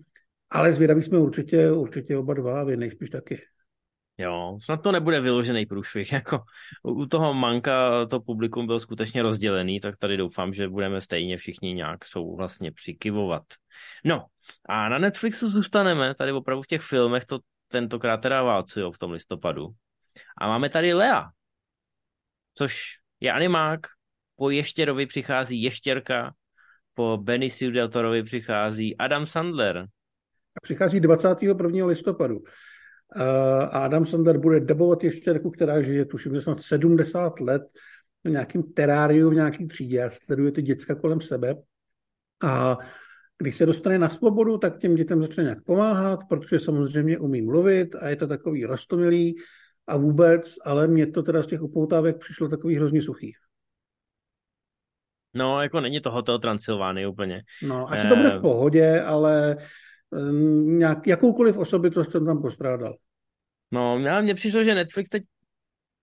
[0.49, 3.41] ale zvědaví jsme určitě, určitě oba dva, vy nejspíš taky.
[4.17, 6.11] Jo, snad to nebude vyložený průšvih.
[6.11, 6.39] Jako
[6.83, 11.73] u toho Manka to publikum byl skutečně rozdělený, tak tady doufám, že budeme stejně všichni
[11.73, 13.43] nějak souhlasně přikivovat.
[14.05, 14.25] No
[14.69, 19.11] a na Netflixu zůstaneme, tady opravdu v těch filmech to tentokrát teda válcují v tom
[19.11, 19.67] listopadu.
[20.37, 21.25] A máme tady Lea,
[23.19, 23.79] je animák,
[24.35, 26.33] po Ještěrovi přichází Ještěrka,
[26.93, 29.77] po Benicio del Torovi přichází Adam Sandler.
[30.57, 31.85] A přichází 21.
[31.85, 32.43] listopadu.
[33.15, 37.61] A Adam Sandler bude dabovat Ještěrku, která žije, tuším, snad 70 let
[38.23, 41.55] v nějakém teráriu, v nějaký třídě a sleduje ty děcka kolem sebe.
[42.43, 42.77] A
[43.37, 47.95] když se dostane na svobodu, tak těm dětem začne nějak pomáhat, protože samozřejmě umí mluvit
[47.95, 49.35] a je to takový rostomilý
[49.87, 53.33] a vůbec, ale mě to teda z těch upoutávek přišlo takový hrozně suchý.
[55.33, 57.43] No, jako není to Hotel Transylvány úplně.
[57.63, 59.57] No, asi to bude v eh, pohodě, ale
[60.63, 62.95] nějak, jakoukoliv osobitost jsem tam postrádal.
[63.71, 65.23] No, mně přišlo, že Netflix teď,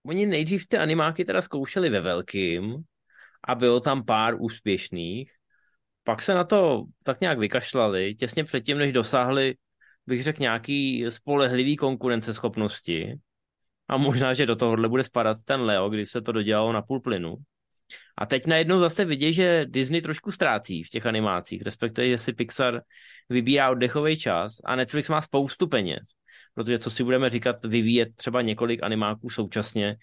[0.06, 2.76] oni nejdřív ty animáky teda zkoušeli ve velkým
[3.44, 5.32] a bylo tam pár úspěšných,
[6.04, 9.54] pak se na to tak nějak vykašlali, těsně předtím, než dosáhli,
[10.06, 13.14] bych řekl, nějaký spolehlivý konkurenceschopnosti
[13.88, 17.00] a možná, že do tohohle bude spadat ten Leo, když se to dodělalo na půl
[17.00, 17.36] plynu.
[18.18, 22.32] A teď najednou zase vidí, že Disney trošku ztrácí v těch animacích, respektive, že si
[22.32, 22.80] Pixar
[23.28, 26.02] vybírá oddechový čas a Netflix má spoustu peněz.
[26.54, 29.96] Protože co si budeme říkat, vyvíjet třeba několik animáků současně,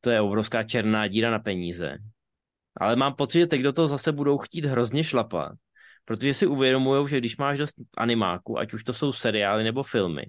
[0.00, 1.98] to je obrovská černá díra na peníze.
[2.80, 5.52] Ale mám pocit, že teď do toho zase budou chtít hrozně šlapat,
[6.04, 10.22] protože si uvědomují, že když máš dost animáků, ať už to jsou seriály nebo filmy,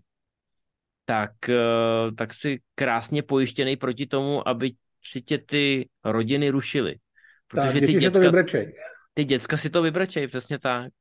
[1.10, 4.72] tak, eh, tak si krásně pojištěný proti tomu, aby
[5.04, 6.96] si tě ty rodiny rušily.
[7.48, 8.38] Protože tak, ty děcka, to
[9.14, 10.92] ty děcka si to vybrečej, přesně tak.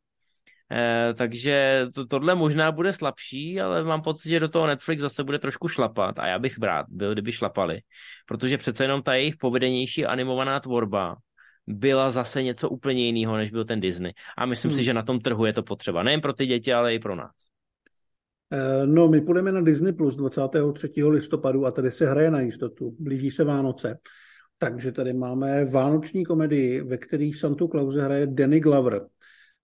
[0.72, 5.24] Eh, takže to, tohle možná bude slabší, ale mám pocit, že do toho Netflix zase
[5.24, 7.80] bude trošku šlapat a já bych rád byl, kdyby šlapali,
[8.26, 11.16] protože přece jenom ta jejich povedenější animovaná tvorba
[11.66, 14.12] byla zase něco úplně jiného, než byl ten Disney.
[14.36, 14.78] A myslím hmm.
[14.78, 16.02] si, že na tom trhu je to potřeba.
[16.02, 17.47] Nejen pro ty děti, ale i pro nás.
[18.52, 21.04] Eh, no, my půjdeme na Disney Plus 23.
[21.04, 22.96] listopadu a tady se hraje na jistotu.
[22.98, 23.98] Blíží se Vánoce.
[24.58, 29.06] Takže tady máme vánoční komedii, ve kterých Santu Clause hraje Danny Glover.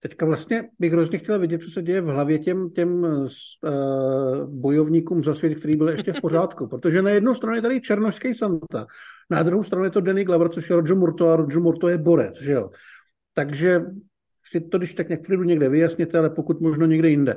[0.01, 3.29] Teďka vlastně bych hrozně chtěl vidět, co se děje v hlavě těm, těm uh,
[4.49, 6.69] bojovníkům za svět, který byl ještě v pořádku.
[6.69, 8.87] Protože na jednu stranu je tady černošský Santa,
[9.31, 11.99] na druhou stranu je to Danny Glover, což je Roger Murto a Roger Murto je
[11.99, 12.71] borec, že jo.
[13.35, 13.81] Takže
[14.51, 17.37] si to když tak nějak v někde vyjasněte, ale pokud možno někde jinde.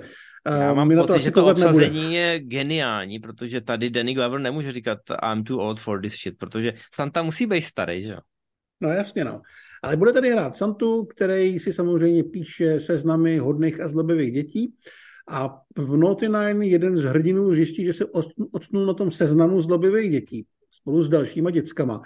[0.49, 2.15] Já mám pocit, to že to obsazení nebude.
[2.15, 6.73] je geniální, protože tady Danny Glover nemůže říkat I'm too old for this shit, protože
[6.93, 8.19] Santa musí být starý, že jo?
[8.81, 9.41] No jasně, no.
[9.83, 14.73] Ale bude tady hrát Santu, který si samozřejmě píše seznamy hodných a zlobivých dětí.
[15.29, 18.05] A v Naughty Nine jeden z hrdinů zjistí, že se
[18.51, 22.01] odstnul na tom seznamu zlobivých dětí spolu s dalšíma dětskama.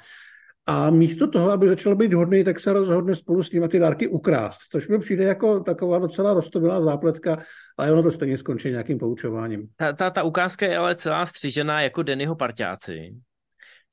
[0.66, 4.08] A místo toho, aby začal být hodný, tak se rozhodne spolu s nimi ty dárky
[4.08, 7.38] ukrást, což mi přijde jako taková docela rostovilá zápletka,
[7.78, 9.68] ale ono to stejně skončí nějakým poučováním.
[9.76, 13.16] Ta, ta, ta ukázka je ale celá střižená jako Dennyho parťáci.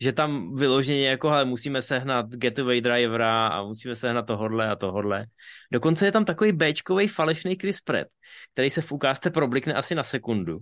[0.01, 5.27] Že tam vyloženě jako, ale musíme sehnat getaway drivera a musíme sehnat tohodle a tohodle.
[5.73, 8.09] Dokonce je tam takový Bčkový falešný Chris Pratt,
[8.53, 10.59] který se v ukázce problikne asi na sekundu.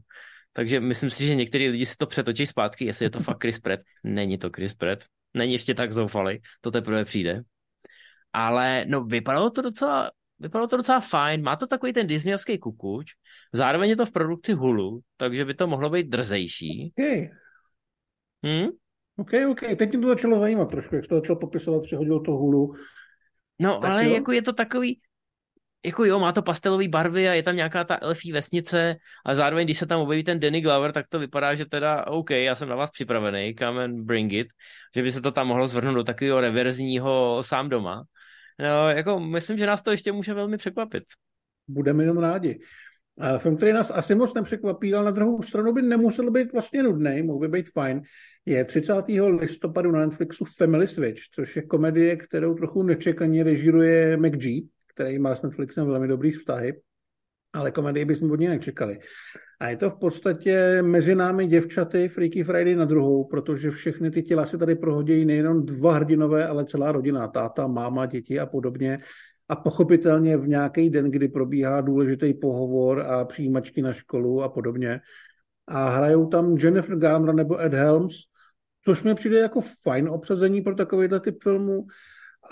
[0.53, 3.61] Takže myslím si, že některý lidi si to přetočí zpátky, jestli je to fakt Chris
[3.61, 3.81] Pratt.
[4.05, 5.05] Není to Chris Pratt
[5.37, 7.43] není ještě tak zoufalý, to teprve přijde.
[8.33, 13.13] Ale no, vypadalo to docela, vypadalo to docela fajn, má to takový ten disneyovský kukuč,
[13.53, 16.93] zároveň je to v produkci Hulu, takže by to mohlo být drzejší.
[16.99, 17.31] Okay.
[18.47, 18.69] Hm?
[19.17, 22.33] OK, OK, teď mě to začalo zajímat trošku, jak jsi to začal popisovat, přehodil to
[22.33, 22.75] Hulu.
[23.59, 24.15] No, tak ale jo.
[24.15, 25.01] jako je to takový,
[25.87, 28.97] jako jo, má to pastelové barvy a je tam nějaká ta elfí vesnice
[29.27, 32.31] a zároveň, když se tam objeví ten Danny Glover, tak to vypadá, že teda OK,
[32.31, 34.47] já jsem na vás připravený, come and bring it,
[34.97, 38.05] že by se to tam mohlo zvrhnout do takového reverzního sám doma.
[38.59, 41.05] No, jako myslím, že nás to ještě může velmi překvapit.
[41.69, 42.59] Budeme jenom rádi.
[43.19, 46.83] A film, který nás asi moc nepřekvapí, ale na druhou stranu by nemusel být vlastně
[46.83, 48.03] nudný, mohl by být fajn,
[48.47, 48.93] je 30.
[49.39, 54.47] listopadu na Netflixu Family Switch, což je komedie, kterou trochu nečekaně režiruje McG,
[54.97, 56.81] který má s Netflixem velmi dobrý vztahy,
[57.53, 58.99] ale komedii bychom od něj nečekali.
[59.61, 64.23] A je to v podstatě mezi námi děvčaty Freaky Friday na druhou, protože všechny ty
[64.23, 68.99] těla se tady prohodí nejenom dva hrdinové, ale celá rodina, táta, máma, děti a podobně.
[69.49, 75.01] A pochopitelně v nějaký den, kdy probíhá důležitý pohovor a přijímačky na školu a podobně.
[75.67, 78.15] A hrajou tam Jennifer Garner nebo Ed Helms,
[78.85, 81.87] což mi přijde jako fajn obsazení pro takovýhle typ filmu.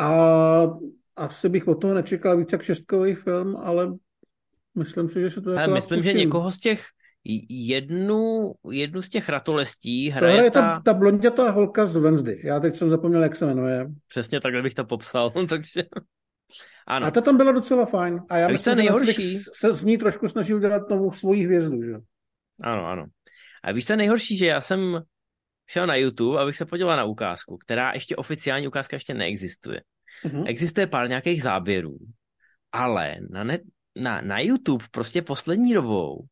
[0.01, 0.79] A
[1.17, 3.95] asi bych od toho nečekal více jak šestkový film, ale
[4.75, 6.85] myslím si, že se to jako Myslím, že někoho z těch
[7.49, 10.61] jednu, jednu z těch ratolestí hraje, to hraje ta...
[10.61, 10.81] ta...
[10.85, 12.41] ta blondětá holka z Wednesday.
[12.45, 13.87] Já teď jsem zapomněl, jak se jmenuje.
[14.09, 15.85] Přesně takhle bych to popsal, takže...
[16.87, 17.07] Ano.
[17.07, 18.21] A ta tam byla docela fajn.
[18.31, 19.13] A já a myslím, nejhorší...
[19.13, 21.95] že Netflix se z ní trošku snaží udělat novou svoji hvězdu, že?
[22.61, 23.07] Ano, ano.
[23.65, 25.03] A víš, co nejhorší, že já jsem
[25.67, 29.81] šel na YouTube, abych se podíval na ukázku, která ještě oficiální ukázka ještě neexistuje.
[30.25, 30.45] Uh-huh.
[30.47, 31.99] Existuje pár nějakých záběrů,
[32.73, 33.63] ale na, net,
[33.97, 36.27] na, na YouTube prostě poslední dobou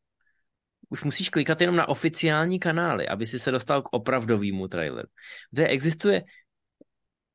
[0.89, 5.07] už musíš klikat jenom na oficiální kanály, aby si se dostal k opravdovému traileru.
[5.51, 6.23] Kde existuje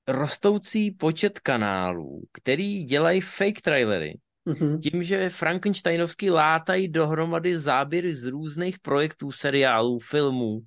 [0.07, 4.81] rostoucí počet kanálů, který dělají fake trailery, mm-hmm.
[4.81, 10.61] tím, že Frankensteinovský látají dohromady záběry z různých projektů, seriálů, filmů.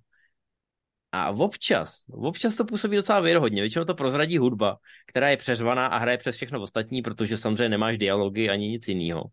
[1.12, 3.62] A občas, občas to působí docela věrohodně.
[3.62, 7.98] Většinou to prozradí hudba, která je přeřvaná a hraje přes všechno ostatní, protože samozřejmě nemáš
[7.98, 9.24] dialogy ani nic jiného.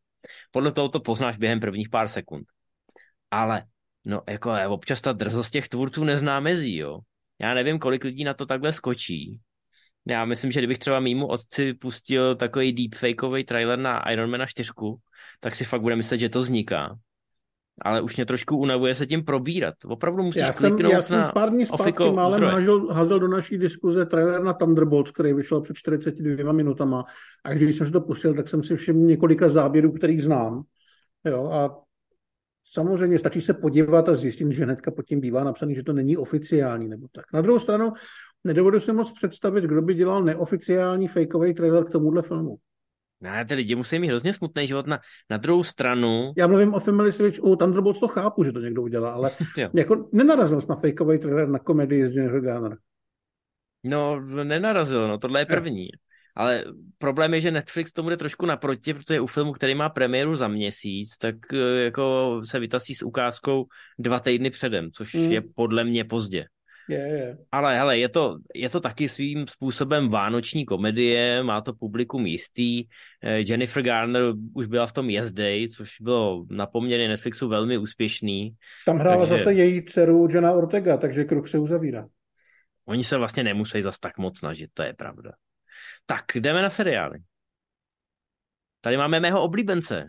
[0.50, 2.46] Podle toho to poznáš během prvních pár sekund.
[3.30, 3.64] Ale
[4.04, 6.98] no jako je, občas ta drzost těch tvůrců nezná mezí, jo.
[7.40, 9.40] Já nevím, kolik lidí na to takhle skočí.
[10.06, 14.70] Já myslím, že kdybych třeba mýmu otci pustil takový deepfakeový trailer na Ironmana 4,
[15.40, 16.98] tak si fakt bude myslet, že to vzniká.
[17.82, 19.74] Ale už mě trošku unavuje se tím probírat.
[19.84, 24.06] Opravdu musíš já jsem, já jsem pár dní zpátky málem házel, házel do naší diskuze
[24.06, 27.04] trailer na Thunderbolts, který vyšel před 42 minutama.
[27.44, 30.62] A když jsem si to pustil, tak jsem si všiml několika záběrů, kterých znám.
[31.24, 31.88] Jo, a
[32.70, 36.16] Samozřejmě stačí se podívat a zjistit, že hnedka pod tím bývá napsaný, že to není
[36.16, 37.24] oficiální nebo tak.
[37.32, 37.92] Na druhou stranu
[38.44, 42.56] nedovedu si moc představit, kdo by dělal neoficiální fakeový trailer k tomuhle filmu.
[43.20, 45.00] Ne, ty lidi musí mít hrozně smutný život na,
[45.30, 46.32] na druhou stranu.
[46.36, 49.30] Já mluvím o Family Switch, u Thunderbolts to chápu, že to někdo udělá, ale
[49.74, 52.78] jako nenarazil jsi na fakeový trailer na komedii s Jennifer Garner.
[53.84, 55.82] No, nenarazil, no, tohle je první.
[55.82, 55.92] Je.
[56.36, 56.64] Ale
[56.98, 60.48] problém je, že Netflix tomu jde trošku naproti, protože u filmu, který má premiéru za
[60.48, 63.66] měsíc, tak eh, jako se vytasí s ukázkou
[63.98, 65.32] dva týdny předem, což mm.
[65.32, 66.46] je podle mě pozdě.
[66.88, 67.38] Je, je.
[67.52, 72.84] Ale hele, je to, je to taky svým způsobem vánoční komedie, má to publikum jistý.
[73.22, 74.22] Eh, Jennifer Garner
[74.54, 78.54] už byla v tom Yes Day, což bylo na poměry Netflixu velmi úspěšný.
[78.86, 79.36] Tam hrála takže...
[79.36, 82.08] zase její dceru Jenna Ortega, takže kruh se uzavírá.
[82.84, 85.32] Oni se vlastně nemusí zas tak moc snažit, to je pravda.
[86.06, 87.18] Tak, jdeme na seriály.
[88.80, 90.08] Tady máme mého oblíbence.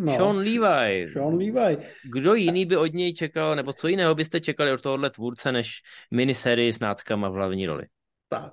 [0.00, 1.08] No, Sean Levi.
[1.08, 1.76] Sean Levi.
[2.12, 5.70] Kdo jiný by od něj čekal, nebo co jiného byste čekali od tohohle tvůrce, než
[6.10, 7.82] miniserii s náckama v hlavní roli?
[8.28, 8.52] Tak.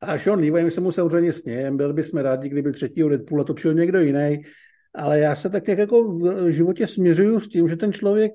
[0.00, 3.74] A Sean Levi, my se mu samozřejmě snějem, byl bychom rádi, kdyby třetího Deadpoola točil
[3.74, 4.42] někdo jiný,
[4.94, 8.32] ale já se tak jako v životě směřuju s tím, že ten člověk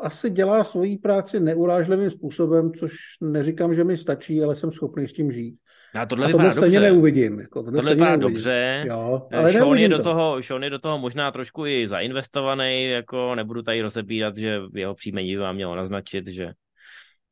[0.00, 5.12] asi dělá svoji práci neurážlivým způsobem, což neříkám, že mi stačí, ale jsem schopný s
[5.12, 5.58] tím žít.
[5.94, 7.40] A tohle a tohle stejně neuvidím.
[7.40, 8.84] Jako, tohle, tohle vypadá dobře.
[8.86, 10.02] Jo, ale Sean, je do to.
[10.02, 14.94] toho, Sean je do toho možná trošku i zainvestovaný, jako nebudu tady rozebírat, že jeho
[14.94, 16.52] příjmení vám mělo naznačit, že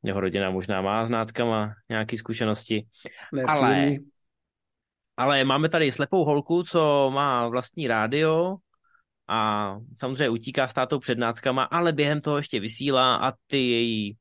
[0.02, 2.86] jeho rodina možná má s nátkama nějaké zkušenosti.
[3.48, 3.96] Ale,
[5.16, 8.56] ale máme tady slepou holku, co má vlastní rádio,
[9.28, 14.16] a samozřejmě utíká s tátou před náckama, ale během toho ještě vysílá a ty její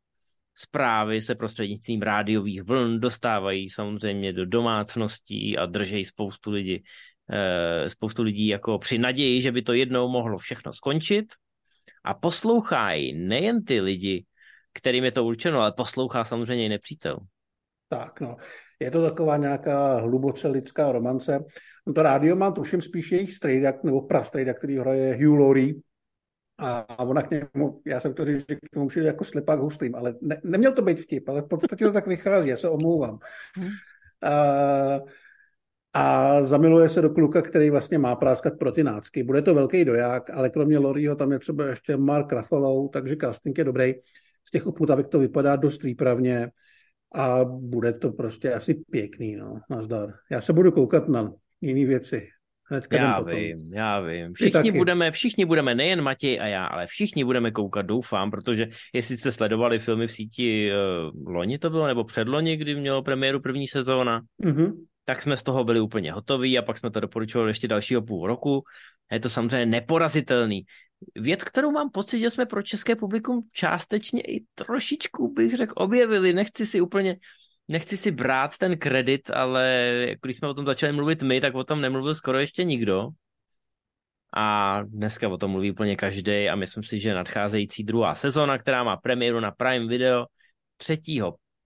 [0.56, 6.84] zprávy se prostřednictvím rádiových vln dostávají samozřejmě do domácností a držejí spoustu lidí,
[7.32, 11.26] eh, spoustu lidí jako při naději, že by to jednou mohlo všechno skončit
[12.04, 14.26] a poslouchají nejen ty lidi,
[14.74, 17.18] kterým je to určeno, ale poslouchá samozřejmě i nepřítel.
[17.90, 18.36] Tak, no.
[18.80, 21.40] Je to taková nějaká hluboce lidská romance.
[21.88, 25.74] No to rádio má tuším spíš jejich strejda, nebo prastrejda, který hraje Hugh Laurie.
[26.58, 29.96] A ona k němu, já jsem to říct, že k němu přijde jako slepák hustým,
[29.96, 33.20] ale ne, neměl to být vtip, ale v podstatě to tak vychází, já se omlouvám.
[34.24, 35.00] A,
[35.94, 39.24] a zamiluje se do kluka, který vlastně má práskat pro ty nácky.
[39.24, 43.58] Bude to velký doják, ale kromě Loriho tam je třeba ještě Mark Ruffalo, takže casting
[43.58, 43.94] je dobrý.
[44.48, 46.52] Z těch uputavek to vypadá dost výpravně
[47.16, 50.14] a bude to prostě asi pěkný, no, nazdar.
[50.32, 52.28] Já se budu koukat na jiné věci.
[52.68, 54.34] Hnedka já vím, já vím.
[54.34, 59.18] Všichni budeme, všichni budeme, nejen Matěj a já, ale všichni budeme koukat, doufám, protože jestli
[59.18, 63.68] jste sledovali filmy v síti uh, loni to bylo, nebo předloni, kdy mělo premiéru první
[63.68, 64.74] sezóna, mm-hmm.
[65.06, 68.28] tak jsme z toho byli úplně hotoví a pak jsme to doporučovali ještě dalšího půl
[68.28, 68.64] roku.
[69.12, 70.62] Je to samozřejmě neporazitelný.
[71.16, 76.34] Věc, kterou mám pocit, že jsme pro české publikum částečně i trošičku, bych řekl, objevili.
[76.34, 77.16] Nechci si úplně,
[77.68, 79.92] nechci si brát ten kredit, ale
[80.22, 83.08] když jsme o tom začali mluvit my, tak o tom nemluvil skoro ještě nikdo.
[84.38, 88.84] A dneska o tom mluví úplně každý a myslím si, že nadcházející druhá sezóna, která
[88.84, 90.26] má premiéru na Prime Video
[90.78, 90.98] 3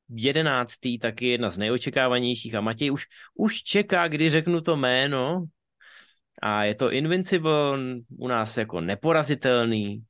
[0.10, 5.46] jedenáctý taky jedna z nejočekávanějších a Matěj už, už čeká, kdy řeknu to jméno
[6.42, 7.78] a je to Invincible,
[8.18, 10.04] u nás jako neporazitelný,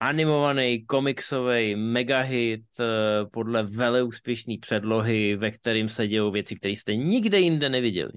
[0.00, 2.84] animovaný, komiksový megahit eh,
[3.32, 8.12] podle veleúspěšné předlohy, ve kterým se dějou věci, které jste nikde jinde neviděli.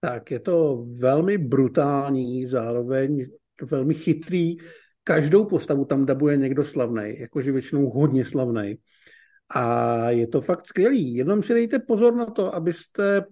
[0.00, 3.24] Tak, je to velmi brutální, zároveň
[3.70, 4.56] velmi chytrý.
[5.04, 8.74] Každou postavu tam dabuje někdo slavný, jakože většinou hodně slavný.
[9.54, 11.14] A je to fakt skvělý.
[11.14, 13.24] Jenom si dejte pozor na to, abyste,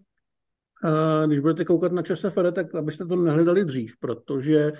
[0.84, 4.72] eh, když budete koukat na ČSFD, tak abyste to nehledali dřív, protože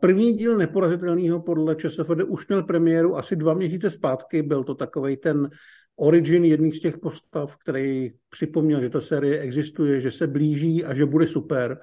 [0.00, 4.42] První díl neporazitelného podle ČSFD už měl premiéru asi dva měsíce zpátky.
[4.42, 5.50] Byl to takový ten
[5.96, 10.94] origin jedných z těch postav, který připomněl, že ta série existuje, že se blíží a
[10.94, 11.78] že bude super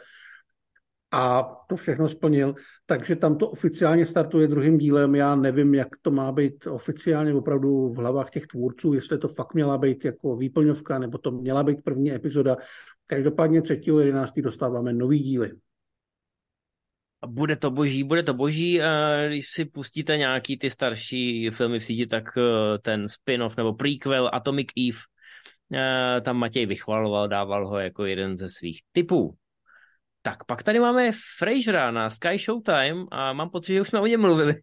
[1.13, 2.55] a to všechno splnil,
[2.86, 5.15] takže tam to oficiálně startuje druhým dílem.
[5.15, 9.53] Já nevím, jak to má být oficiálně opravdu v hlavách těch tvůrců, jestli to fakt
[9.53, 12.57] měla být jako výplňovka, nebo to měla být první epizoda.
[13.07, 14.41] Každopádně 3.11.
[14.41, 15.51] dostáváme nový díly.
[17.26, 18.80] Bude to boží, bude to boží.
[19.28, 24.30] Když si pustíte nějaký ty starší filmy v síti, tak eh, ten spin-off nebo prequel
[24.34, 24.99] Atomic Eve,
[25.74, 29.36] eh, tam Matěj vychvaloval, dával ho jako jeden ze svých typů.
[30.21, 34.07] Tak pak tady máme Frasera na Sky Showtime a mám pocit, že už jsme o
[34.07, 34.55] něm mluvili.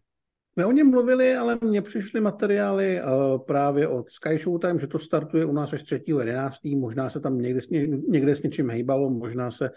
[0.55, 4.99] My o něm mluvili, ale mně přišly materiály uh, právě od Sky Showtime, že to
[4.99, 6.79] startuje u nás až 3.11.
[6.79, 7.59] Možná se tam někde,
[8.07, 9.69] někde s něčím hejbalo, možná se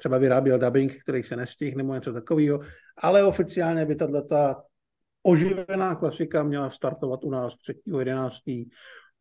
[0.00, 2.60] třeba vyráběl dubbing, který se nestihl nebo něco takového,
[2.98, 4.56] ale oficiálně by tato
[5.22, 8.68] oživená klasika měla startovat u nás 3.11.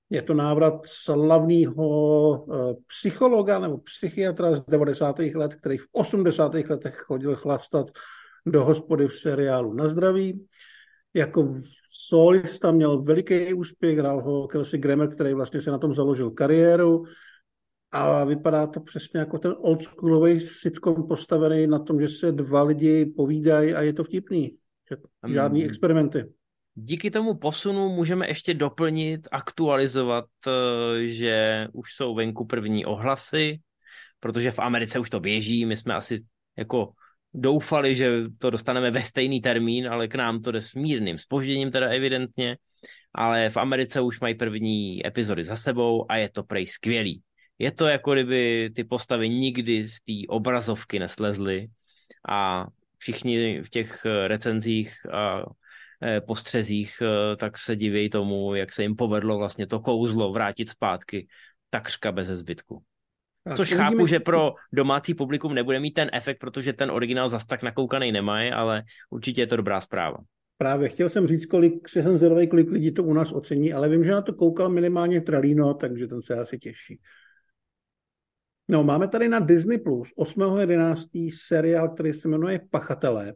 [0.09, 5.19] Je to návrat slavného eh, psychologa nebo psychiatra z 90.
[5.19, 6.53] let, který v 80.
[6.53, 7.87] letech chodil chlastat
[8.45, 10.47] do hospody v seriálu Na zdraví.
[11.13, 11.53] Jako
[11.87, 17.03] solista měl veliký úspěch, hrál ho Kelsey Grammer, který vlastně se na tom založil kariéru
[17.91, 23.05] a vypadá to přesně jako ten oldschoolový sitcom postavený na tom, že se dva lidi
[23.05, 24.57] povídají a je to vtipný.
[25.27, 26.25] Žádný experimenty.
[26.75, 33.59] Díky tomu posunu můžeme ještě doplnit, aktualizovat, eh, že už jsou venku první ohlasy,
[34.19, 36.25] protože v Americe už to běží, my jsme asi
[36.57, 36.91] jako
[37.33, 41.71] doufali, že to dostaneme ve stejný termín, ale k nám to jde s mírným spožděním
[41.71, 42.57] teda evidentně,
[43.13, 47.21] ale v Americe už mají první epizody za sebou a je to prej skvělý.
[47.59, 51.67] Je to jako kdyby ty postavy nikdy z té obrazovky neslezly
[52.29, 55.43] a všichni v těch recenzích a
[56.03, 60.69] Eh, postřezích, eh, tak se diví tomu, jak se jim povedlo vlastně to kouzlo vrátit
[60.69, 61.27] zpátky
[61.69, 62.81] takřka bez zbytku.
[63.55, 67.63] Což chápu, že pro domácí publikum nebude mít ten efekt, protože ten originál zas tak
[67.63, 70.17] nakoukaný nemají, ale určitě je to dobrá zpráva.
[70.57, 74.03] Právě chtěl jsem říct, kolik, jsem zvědavý, kolik lidí to u nás ocení, ale vím,
[74.03, 76.99] že na to koukal minimálně Tralino, takže ten se asi těší.
[78.69, 81.31] No, máme tady na Disney Plus 8.11.
[81.33, 83.33] seriál, který se jmenuje Pachatelé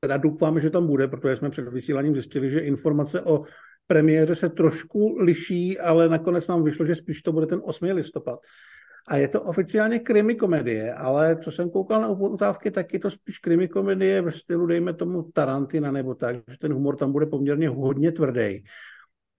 [0.00, 3.42] teda doufáme, že tam bude, protože jsme před vysíláním zjistili, že informace o
[3.86, 7.84] premiéře se trošku liší, ale nakonec nám vyšlo, že spíš to bude ten 8.
[7.84, 8.38] listopad.
[9.08, 13.10] A je to oficiálně krimi komedie, ale co jsem koukal na utávky, tak je to
[13.10, 17.26] spíš krimi komedie ve stylu, dejme tomu Tarantina nebo tak, že ten humor tam bude
[17.26, 18.64] poměrně hodně tvrdý.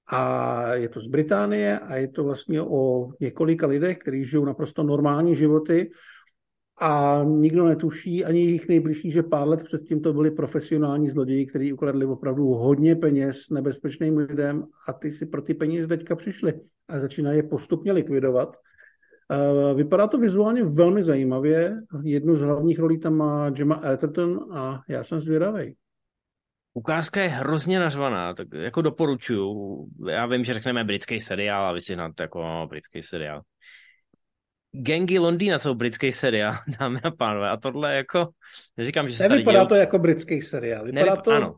[0.10, 4.84] A je to z Británie a je to vlastně o několika lidech, kteří žijou naprosto
[4.84, 5.92] normální životy,
[6.82, 11.74] a nikdo netuší, ani jejich nejbližší, že pár let předtím to byli profesionální zloději, kteří
[11.74, 16.54] ukradli opravdu hodně peněz nebezpečným lidem a ty si pro ty peníze teďka přišli
[16.88, 18.56] a začínají je postupně likvidovat.
[19.76, 21.82] Vypadá to vizuálně velmi zajímavě.
[22.04, 25.76] Jednu z hlavních rolí tam má Gemma Atherton a já jsem zvědavý.
[26.78, 29.56] Ukázka je hrozně nařvaná, tak jako doporučuju.
[30.10, 33.42] Já vím, že řekneme britský seriál a vy si na to jako no, britský seriál.
[34.72, 37.50] Gengy Londýna jsou britský seriál, dámy a pánové.
[37.50, 38.30] A tohle jako,
[38.78, 39.68] neříkám, že se Nevypadá děl...
[39.68, 40.86] to jako britský seriál.
[40.86, 41.24] Vypadá Nevyp...
[41.24, 41.32] to...
[41.32, 41.56] Ano.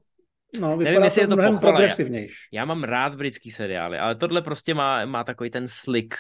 [0.60, 1.78] No, vypadá Nevím, to, je to mnohem pochvala.
[1.78, 2.36] progresivnější.
[2.54, 6.16] Já, já mám rád britský seriály, ale tohle prostě má, má takový ten slick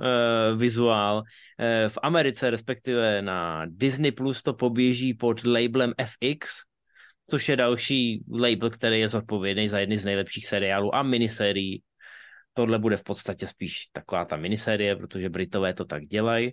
[0.00, 1.16] uh, vizuál.
[1.16, 6.67] Uh, v Americe, respektive na Disney Plus to poběží pod labelem FX,
[7.30, 11.82] což je další label, který je zodpovědný za jedny z nejlepších seriálů a minisérií
[12.58, 16.50] tohle bude v podstatě spíš taková ta minisérie, protože Britové to tak dělají.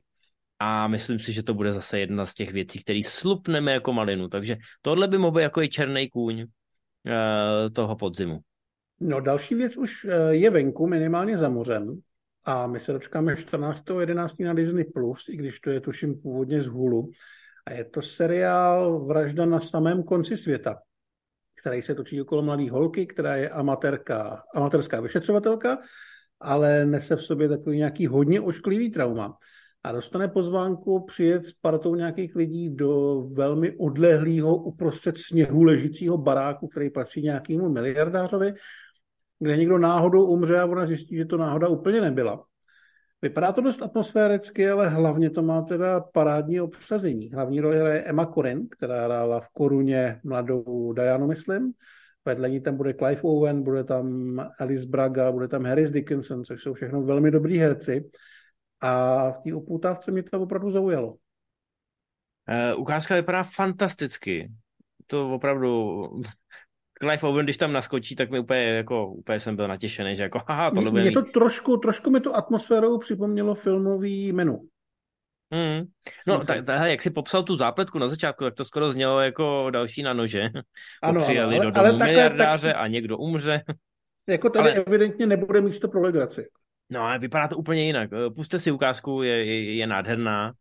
[0.60, 4.28] a myslím si, že to bude zase jedna z těch věcí, které slupneme jako malinu.
[4.28, 8.40] Takže tohle by mohl být jako i černý kůň uh, toho podzimu.
[9.00, 12.00] No další věc už eh, je venku, minimálně za mořem.
[12.46, 14.46] A my se dočkáme 14.11.
[14.46, 17.10] na Disney+, Plus, i když to je tuším původně z Hulu.
[17.66, 20.78] A je to seriál Vražda na samém konci světa,
[21.62, 25.78] který se točí okolo mladé holky, která je amatérka, amatérská vyšetřovatelka,
[26.40, 29.38] ale nese v sobě takový nějaký hodně ošklivý trauma
[29.84, 36.68] a dostane pozvánku přijet s partou nějakých lidí do velmi odlehlého uprostřed sněhu ležícího baráku,
[36.68, 38.54] který patří nějakému miliardářovi,
[39.40, 42.44] kde někdo náhodou umře a ona zjistí, že to náhoda úplně nebyla.
[43.26, 47.30] Vypadá to dost atmosféricky, ale hlavně to má teda parádní obsazení.
[47.34, 51.74] Hlavní roli hraje Emma Corrin, která hrála v Koruně mladou Dianu, myslím.
[52.26, 56.62] Vedle ní tam bude Clive Owen, bude tam Alice Braga, bude tam Harris Dickinson, což
[56.62, 58.10] jsou všechno velmi dobrý herci.
[58.82, 61.08] A v té upoutávce mě to opravdu zaujalo.
[61.10, 61.18] Uh,
[62.78, 64.52] ukázka vypadá fantasticky.
[65.08, 66.02] To opravdu
[67.00, 70.42] Clive Owen, když tam naskočí, tak mi úplně, jako, úplně jsem byl natěšený, že jako,
[70.48, 74.62] haha, tohle bude Mě to trošku, trošku mi to atmosférou připomnělo filmový menu.
[75.50, 75.86] Mm.
[76.28, 79.70] No, tak, tak, jak si popsal tu zápletku na začátku, tak to skoro znělo jako
[79.70, 80.50] další na nože.
[81.04, 83.62] Ano, Přijeli ano, ale, do domu ale miliardáře tak, a někdo umře.
[84.30, 84.84] Jako tady ale...
[84.88, 86.48] evidentně nebude místo pro legraci.
[86.90, 88.10] No, ale vypadá to úplně jinak.
[88.36, 90.54] Puste si ukázku, je, je, je nádherná.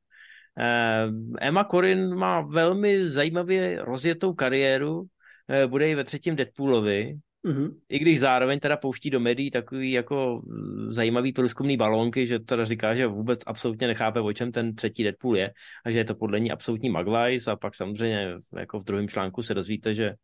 [0.58, 1.08] Eh,
[1.40, 5.04] Emma Corrin má velmi zajímavě rozjetou kariéru.
[5.48, 7.14] Eh, bude i ve třetím Deadpoolovi.
[7.44, 7.70] Mm-hmm.
[7.88, 12.64] I když zároveň teda pouští do médií takový jako mm, zajímavý průzkumný balónky, že teda
[12.64, 15.52] říká, že vůbec absolutně nechápe, o čem ten třetí Deadpool je
[15.84, 19.42] a že je to podle ní absolutní maglajs a pak samozřejmě jako v druhém článku
[19.42, 20.14] se dozvíte, že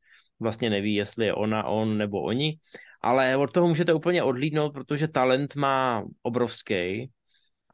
[0.41, 2.59] vlastně neví, jestli je ona, on nebo oni
[3.01, 7.11] ale od toho můžete úplně odlídnout, protože talent má obrovský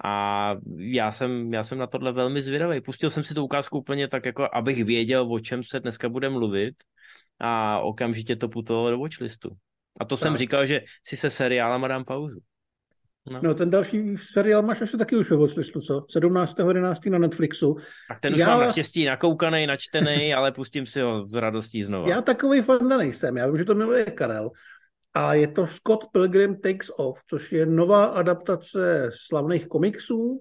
[0.04, 2.80] a já jsem, já jsem na tohle velmi zvědavý.
[2.80, 6.28] Pustil jsem si tu ukázku úplně tak, jako abych věděl, o čem se dneska bude
[6.30, 6.74] mluvit
[7.40, 9.50] a okamžitě to putovalo do watchlistu.
[10.00, 10.22] A to tak.
[10.22, 12.38] jsem říkal, že si se seriálem dám pauzu.
[13.30, 13.40] No.
[13.42, 16.00] no, ten další seriál máš asi taky už ve watchlistu, co?
[16.00, 17.10] 17.11.
[17.10, 17.76] na Netflixu.
[18.08, 18.48] Tak ten už já...
[18.48, 22.08] mám naštěstí nakoukaný, načtený, ale pustím si ho s radostí znovu.
[22.08, 24.50] Já takový fan nejsem, já vím, že to miluje Karel,
[25.16, 30.40] a je to Scott Pilgrim Takes Off, což je nová adaptace slavných komiksů,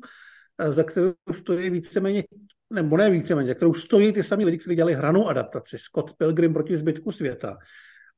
[0.70, 2.24] za kterou stojí víceméně,
[2.70, 6.78] nebo ne víceméně, kterou stojí ty sami lidi, kteří dělali hranou adaptaci, Scott Pilgrim proti
[6.78, 7.58] zbytku světa.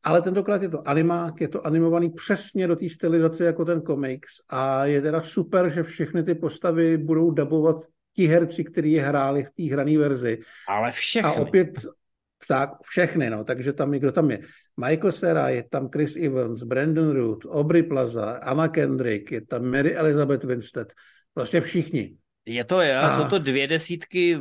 [0.04, 4.32] Ale tentokrát je to animák, je to animovaný přesně do té stylizace jako ten komiks
[4.50, 7.76] a je teda super, že všechny ty postavy budou dabovat
[8.16, 10.40] ti herci, kteří je hráli v té hrané verzi.
[10.68, 11.30] Ale všechny.
[11.30, 11.70] A opět,
[12.48, 14.40] tak všechny, no, takže tam kdo tam je.
[14.78, 19.96] Michael Cera, je tam Chris Evans, Brandon Root, Aubrey Plaza, Anna Kendrick, je tam Mary
[19.96, 20.88] Elizabeth Winstead,
[21.34, 22.18] prostě všichni.
[22.48, 24.40] Je to, já, jsou to dvě desítky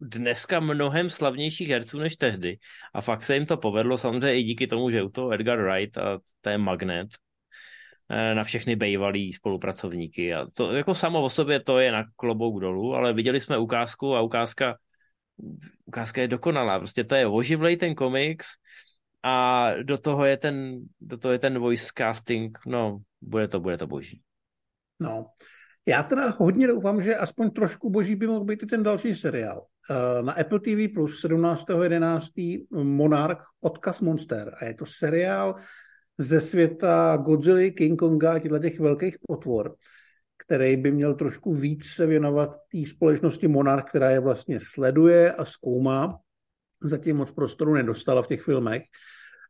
[0.00, 2.58] dneska mnohem slavnějších herců než tehdy.
[2.94, 5.98] A fakt se jim to povedlo, samozřejmě i díky tomu, že u toho Edgar Wright
[5.98, 7.08] a to je magnet
[8.10, 10.34] eh, na všechny bejvalý spolupracovníky.
[10.34, 14.16] A to jako samo o sobě to je na klobouk dolů, ale viděli jsme ukázku
[14.16, 14.76] a ukázka
[15.84, 16.78] ukázka je dokonalá.
[16.78, 18.46] Prostě to je oživlej ten komiks
[19.22, 23.78] a do toho je ten, do toho je ten voice casting, no, bude to, bude
[23.78, 24.22] to boží.
[25.00, 25.26] No,
[25.86, 29.66] já teda hodně doufám, že aspoň trošku boží by mohl být i ten další seriál.
[29.90, 32.66] Eh, na Apple TV Plus 17.11.
[32.70, 34.54] Monarch Odkaz Monster.
[34.60, 35.54] A je to seriál
[36.18, 39.76] ze světa Godzilla, King Konga a těchto těch velkých potvor
[40.46, 45.44] který by měl trošku víc se věnovat té společnosti Monarch, která je vlastně sleduje a
[45.44, 46.18] zkoumá.
[46.82, 48.82] Zatím moc prostoru nedostala v těch filmech.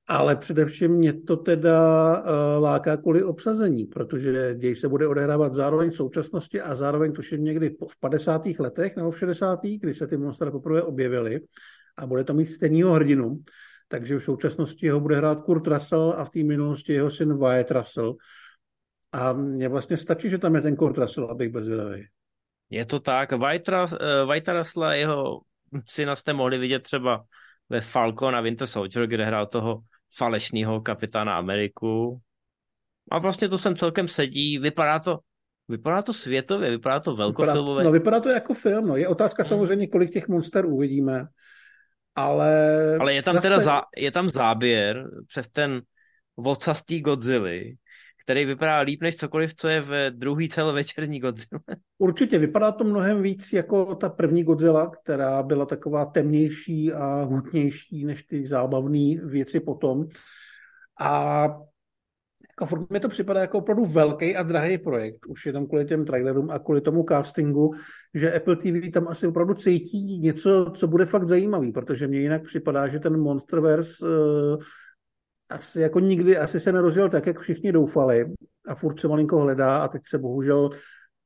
[0.08, 5.90] Ale především mě to teda uh, láká kvůli obsazení, protože děj se bude odehrávat zároveň
[5.90, 8.42] v současnosti a zároveň tuším někdy v 50.
[8.58, 9.60] letech nebo v 60.
[9.62, 11.40] kdy se ty monstra poprvé objevily
[11.96, 13.38] a bude to mít stejného hrdinu.
[13.88, 17.70] Takže v současnosti ho bude hrát Kurt Russell a v té minulosti jeho syn Wyatt
[17.70, 18.16] Russell.
[19.12, 22.06] A mně vlastně stačí, že tam je ten Kurt Russell, abych byl zvědavý.
[22.70, 23.32] Je to tak.
[23.32, 25.40] White Russell jeho
[25.86, 27.24] syna jste mohli vidět třeba
[27.68, 29.80] ve Falcon a Winter Soldier, kde hrál toho
[30.16, 32.20] falešného kapitána Ameriku.
[33.10, 34.58] A vlastně to sem celkem sedí.
[34.58, 35.18] Vypadá to,
[35.68, 37.74] vypadá to světově, vypadá to velkofilmově.
[37.74, 38.86] Vypadá, no vypadá to jako film.
[38.86, 38.96] No.
[38.96, 39.48] Je otázka hmm.
[39.48, 41.26] samozřejmě, kolik těch monster uvidíme.
[42.16, 43.48] Ale, ale je tam zase...
[43.48, 45.82] teda zá, je tam záběr přes ten
[46.36, 47.76] vocastý Godzilla,
[48.24, 51.60] který vypadá líp než cokoliv, co je v druhý celovečerní Godzilla.
[51.98, 58.04] Určitě, vypadá to mnohem víc jako ta první Godzilla, která byla taková temnější a hutnější
[58.04, 60.06] než ty zábavné věci potom.
[61.00, 61.44] A
[62.50, 66.04] jako furt mi to připadá jako opravdu velký a drahý projekt, už jenom kvůli těm
[66.04, 67.74] trailerům a kvůli tomu castingu,
[68.14, 72.42] že Apple TV tam asi opravdu cítí něco, co bude fakt zajímavý, protože mně jinak
[72.42, 74.62] připadá, že ten Monsterverse uh,
[75.50, 78.26] asi jako nikdy asi se nerozjel tak, jak všichni doufali
[78.68, 80.70] a furt se malinko hledá a teď se bohužel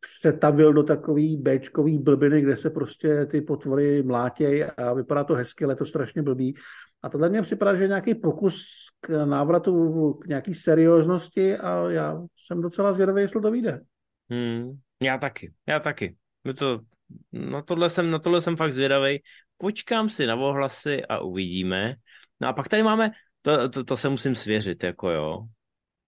[0.00, 5.64] přetavil do takový Bčkový blbiny, kde se prostě ty potvory mlátějí a vypadá to hezky,
[5.64, 6.54] ale to strašně blbý.
[7.02, 8.64] A tohle mě připadá, že je nějaký pokus
[9.00, 13.80] k návratu k nějaký serióznosti a já jsem docela zvědavý, jestli to vyjde.
[14.30, 16.16] Hmm, já taky, já taky.
[16.44, 16.80] My to,
[17.32, 19.22] na, tohle jsem, na tohle jsem fakt zvědavý.
[19.58, 21.94] Počkám si na ohlasy a uvidíme.
[22.40, 23.10] No a pak tady máme,
[23.42, 25.38] to, to, to se musím svěřit, jako jo.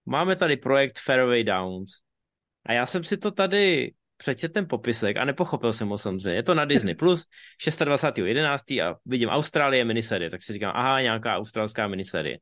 [0.05, 1.91] Máme tady projekt Fairway Downs.
[2.65, 6.35] A já jsem si to tady přečet ten popisek a nepochopil jsem ho samozřejmě.
[6.35, 7.25] Je to na Disney+, Plus,
[7.65, 8.85] 26.11.
[8.85, 12.37] a vidím Austrálie miniserie, tak si říkám, aha, nějaká australská miniserie.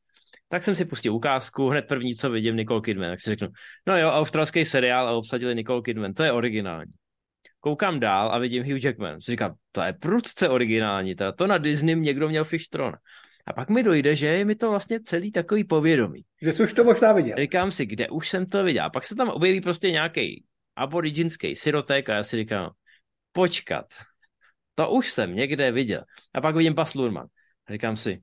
[0.50, 3.48] Tak jsem si pustil ukázku, hned první, co vidím, Nicole Kidman, tak si řeknu,
[3.88, 6.92] no jo, australský seriál a obsadili Nicole Kidman, to je originální.
[7.60, 9.22] Koukám dál a vidím Hugh Jackman.
[9.22, 12.94] Si říkám, to je prudce originální, to, to na Disney někdo měl Fishtron.
[13.50, 16.26] A pak mi dojde, že je mi to vlastně celý takový povědomí.
[16.42, 17.38] Že jsi už to možná viděl.
[17.38, 18.86] Říkám si, kde už jsem to viděl.
[18.86, 20.46] A pak se tam objeví prostě nějaký
[20.76, 22.72] aboriginský sirotek a já si říkám,
[23.32, 23.86] počkat,
[24.76, 26.04] to už jsem někde viděl.
[26.34, 27.28] A pak vidím Bas Lurman.
[27.68, 28.22] A říkám si,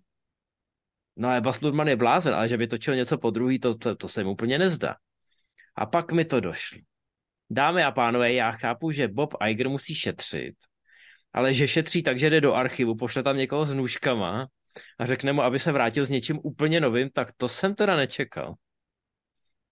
[1.16, 3.96] no ale Bas Lurman je blázen, ale že by točil něco po druhý, to, to,
[3.96, 4.94] to se mu úplně nezdá.
[5.74, 6.78] A pak mi to došlo.
[7.50, 10.54] Dámy a pánové, já chápu, že Bob Iger musí šetřit,
[11.32, 14.46] ale že šetří tak, že jde do archivu, pošle tam někoho s nůžkama
[14.98, 18.54] a řekne mu, aby se vrátil s něčím úplně novým, tak to jsem teda nečekal.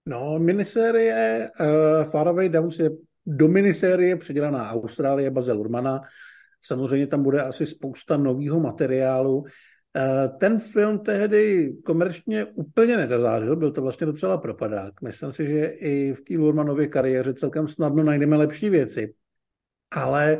[0.06, 2.90] No, minisérie uh, Faraway Downs je
[3.26, 6.00] do minisérie předělaná Austrálie Bazel Urmana.
[6.60, 9.36] Samozřejmě tam bude asi spousta nového materiálu.
[9.36, 9.46] Uh,
[10.38, 15.02] ten film tehdy komerčně úplně nezazářil, byl to vlastně docela propadák.
[15.02, 19.14] Myslím si, že i v té Lurmanově kariéře celkem snadno najdeme lepší věci.
[19.90, 20.38] Ale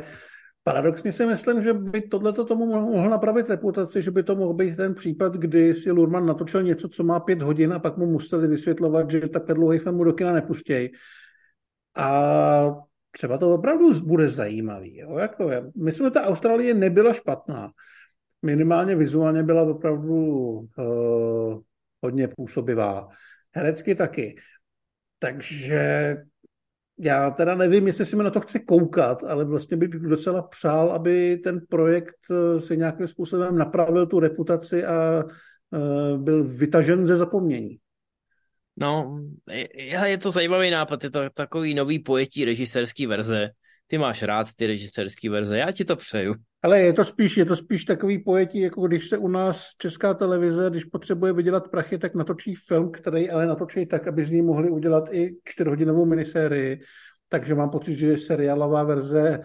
[0.67, 4.77] Paradoxně si myslím, že by tohle tomu mohl napravit reputaci, že by to mohl být
[4.77, 8.47] ten případ, kdy si Lurman natočil něco, co má pět hodin a pak mu museli
[8.47, 10.89] vysvětlovat, že takhle dlouhý film mu do kina nepustějí.
[11.97, 12.75] A
[13.11, 14.97] třeba to opravdu bude zajímavý.
[14.97, 15.17] Jo?
[15.17, 15.71] Jako je.
[15.75, 17.71] Myslím, že ta Austrálie nebyla špatná.
[18.41, 21.61] Minimálně vizuálně byla opravdu uh,
[22.01, 23.07] hodně působivá.
[23.55, 24.35] Herecky taky.
[25.19, 26.15] Takže
[26.99, 30.91] já teda nevím, jestli si mi na to chce koukat, ale vlastně bych docela přál,
[30.91, 35.23] aby ten projekt eh, si nějakým způsobem napravil tu reputaci a
[35.73, 37.77] eh, byl vytažen ze zapomnění.
[38.77, 39.19] No,
[39.51, 43.49] je, je to zajímavý nápad, je to takový nový pojetí režisérský verze.
[43.87, 46.35] Ty máš rád ty režisérský verze, já ti to přeju.
[46.63, 50.13] Ale je to spíš, je to spíš takový pojetí, jako když se u nás česká
[50.13, 54.41] televize, když potřebuje vydělat prachy, tak natočí film, který ale natočí tak, aby z ní
[54.41, 56.81] mohli udělat i čtyřhodinovou minisérii.
[57.29, 59.41] Takže mám pocit, že seriálová verze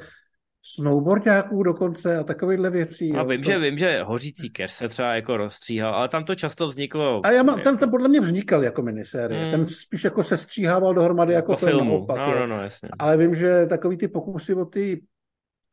[0.62, 3.12] snowboardňáků dokonce a takovýchhle věcí.
[3.12, 3.50] A vím, to...
[3.50, 7.20] že vím, že Hořící keř se třeba jako rozstříhal, ale tam to často vzniklo.
[7.24, 9.42] A já mám, ten, ten podle mě vznikal jako minisérie.
[9.42, 9.50] Hmm.
[9.50, 11.90] Ten spíš jako se stříhával dohromady jako, jako film.
[11.90, 12.88] Opak, no, no, no, jasně.
[12.98, 15.02] Ale vím, že takový ty pokusy o ty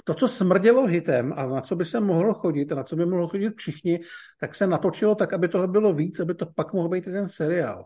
[0.04, 3.06] to, co smrdělo hitem a na co by se mohlo chodit a na co by
[3.06, 4.00] mohlo chodit všichni,
[4.40, 7.30] tak se natočilo tak, aby toho bylo víc, aby to pak mohl být i ten
[7.30, 7.86] seriál.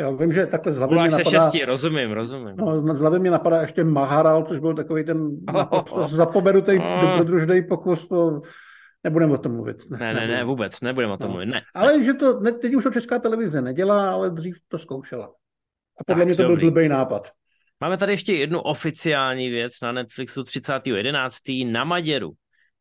[0.00, 1.30] Já vím, že takhle z hlavy mě napadá...
[1.30, 2.56] Šesti, rozumím, rozumím.
[2.56, 5.16] No, z hlavy mě napadá ještě Maharal, což byl takový ten
[5.54, 7.00] oh, oh, zapomenutý oh.
[7.00, 8.40] dobrodružný pokus, to
[9.04, 9.90] nebudeme o tom mluvit.
[9.90, 11.32] Ne, ne, ne, ne vůbec, nebudeme o tom no.
[11.32, 11.60] mluvit, ne.
[11.74, 15.26] Ale že to, ne, teď už to česká televize nedělá, ale dřív to zkoušela.
[16.00, 16.60] A podle tak, mě to dobrý.
[16.60, 17.30] byl blbý nápad.
[17.80, 21.72] Máme tady ještě jednu oficiální věc na Netflixu 30.11.
[21.72, 22.30] na Maděru.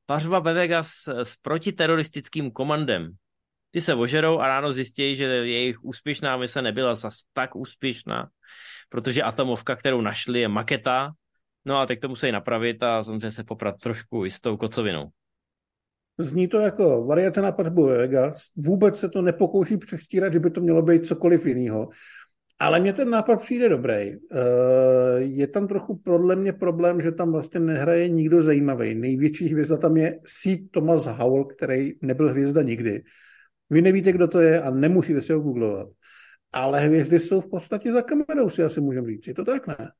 [0.05, 3.11] Pařba ve Vegas s protiteroristickým komandem.
[3.71, 8.29] Ty se ožerou a ráno zjistí, že jejich úspěšná mise nebyla zas tak úspěšná,
[8.89, 11.11] protože atomovka, kterou našli, je maketa,
[11.65, 15.09] no a teď to musí napravit a samozřejmě se poprat trošku i s tou kocovinou.
[16.17, 18.45] Zní to jako variace na pařbu Vegas.
[18.55, 21.89] Vůbec se to nepokouší přestírat, že by to mělo být cokoliv jiného.
[22.59, 23.93] Ale mně ten nápad přijde dobrý.
[23.93, 24.17] Eh,
[25.17, 28.95] je tam trochu podle mě problém, že tam vlastně nehraje nikdo zajímavý.
[28.95, 30.57] Největší hvězda tam je C.
[30.71, 33.03] Thomas Howell, který nebyl hvězda nikdy.
[33.69, 35.87] Vy nevíte, kdo to je a nemusíte si ho googlovat.
[36.53, 39.27] Ale hvězdy jsou v podstatě za kamerou, si asi můžeme říct.
[39.27, 39.91] Je to tak, ne?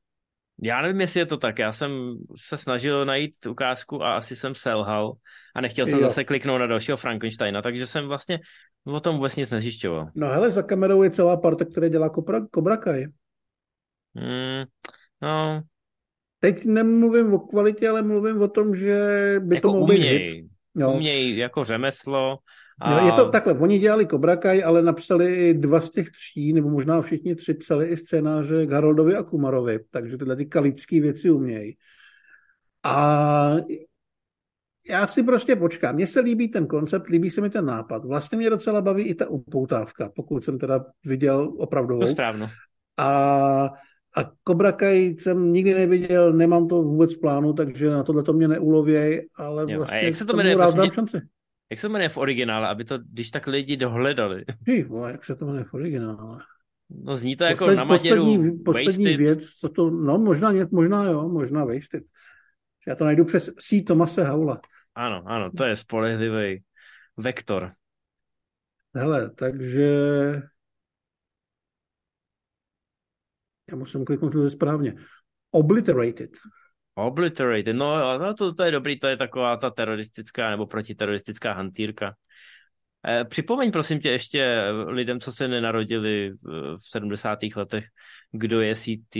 [0.62, 1.58] Já nevím, jestli je to tak.
[1.58, 1.90] Já jsem
[2.36, 5.12] se snažil najít ukázku a asi jsem selhal
[5.54, 6.08] a nechtěl jsem jo.
[6.08, 8.38] zase kliknout na dalšího Frankensteina, takže jsem vlastně
[8.84, 10.10] o tom vůbec nic nezjišťoval.
[10.14, 13.06] No hele, za kamerou je celá parta, která dělá Cobra, Cobra Kai.
[14.14, 14.64] Hmm,
[15.22, 15.62] no.
[16.40, 18.96] Teď nemluvím o kvalitě, ale mluvím o tom, že
[19.40, 20.49] by jako to mohl být hit.
[20.76, 20.92] Jo.
[20.92, 22.38] umějí jako řemeslo.
[22.80, 22.92] A...
[22.92, 26.52] Jo, je to takhle, oni dělali Cobra Kai, ale napsali i dva z těch tří,
[26.52, 31.00] nebo možná všichni tři psali i scénáře k Haroldovi a Kumarovi, takže tyhle ty kalické
[31.00, 31.76] věci umějí.
[32.84, 33.56] A
[34.88, 35.94] já si prostě počkám.
[35.94, 38.04] Mně se líbí ten koncept, líbí se mi ten nápad.
[38.04, 42.00] Vlastně mě docela baví i ta upoutávka, pokud jsem teda viděl opravdu.
[42.00, 42.48] To správno.
[42.96, 43.70] A,
[44.16, 48.32] a Cobra Kai jsem nikdy neviděl, nemám to vůbec v plánu, takže na tohle to
[48.32, 51.20] mě neulověj, ale jo, vlastně a jak se to jmenuje, rád dám šanci.
[51.70, 54.44] Jak se to jmenuje v originále, aby to, když tak lidi dohledali?
[54.66, 56.38] Hej, jak se to jmenuje v originále?
[57.04, 61.04] No zní to jako Posled, na Maděru Poslední, poslední věc, co to, no možná, možná
[61.04, 62.02] jo, možná Wasted.
[62.86, 63.82] Já to najdu přes C.
[63.82, 64.60] Tomase Haula.
[64.94, 66.62] Ano, ano, to je spolehlivý
[67.16, 67.72] vektor.
[68.94, 69.88] Hele, takže
[73.70, 74.94] já musím kliknout to správně.
[75.50, 76.30] Obliterated.
[76.94, 82.14] Obliterated, no, no to, to je dobrý, to je taková ta teroristická nebo protiteroristická hantýrka.
[83.08, 86.32] Eh, připomeň prosím tě ještě lidem, co se nenarodili
[86.76, 87.38] v 70.
[87.56, 87.84] letech,
[88.32, 89.16] kdo je CT,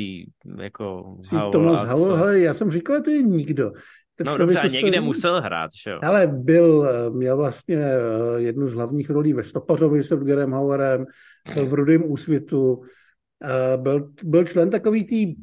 [0.60, 1.36] jako C.
[1.52, 3.72] Thomas Howell, já jsem říkal, to je nikdo.
[4.20, 5.00] Ten no dobře, někde se...
[5.00, 5.98] musel hrát, že jo?
[6.02, 8.00] Ale byl, eh, měl vlastně eh,
[8.36, 11.06] jednu z hlavních rolí ve Stopařovi s Edgarem Hauerem,
[11.54, 12.88] byl v Rudým úsvitu, eh,
[13.76, 15.34] byl, byl člen takový tý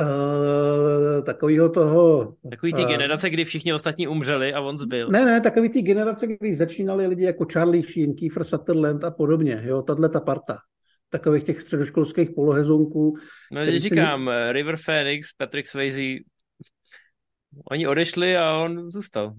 [0.00, 2.34] Uh, takovýho toho...
[2.50, 5.08] Takový ty uh, generace, kdy všichni ostatní umřeli a on zbyl.
[5.08, 9.62] Ne, ne, takový ty generace, kdy začínali lidi jako Charlie Sheen, Kiefer Sutherland a podobně,
[9.64, 10.58] jo, tahle ta parta
[11.08, 13.16] takových těch středoškolských polohezonků.
[13.52, 14.52] No, když říkám, si...
[14.52, 16.02] River Phoenix, Patrick Swayze,
[17.70, 19.34] oni odešli a on zůstal.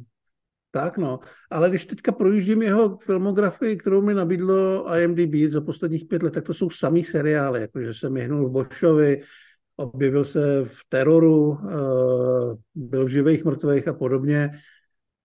[0.72, 1.20] Tak no,
[1.51, 6.43] ale když teďka projíždím jeho filmografii, kterou mi nabídlo IMDb za posledních pět let, tak
[6.43, 9.22] to jsou samý seriály, jakože se myhnul v Bošovi,
[9.76, 11.76] objevil se v Teroru, eh,
[12.76, 14.51] byl v Živých mrtvých a podobně.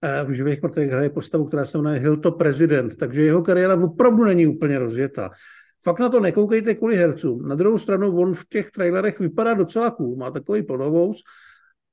[0.02, 4.24] Eh, v Živých mrtvých hraje postavu, která se jmenuje Hilto Prezident, takže jeho kariéra opravdu
[4.24, 5.30] není úplně rozjetá.
[5.82, 7.48] Fakt na to nekoukejte kvůli hercům.
[7.48, 11.22] Na druhou stranu on v těch trailerech vypadá docela cool, má takový plnovous,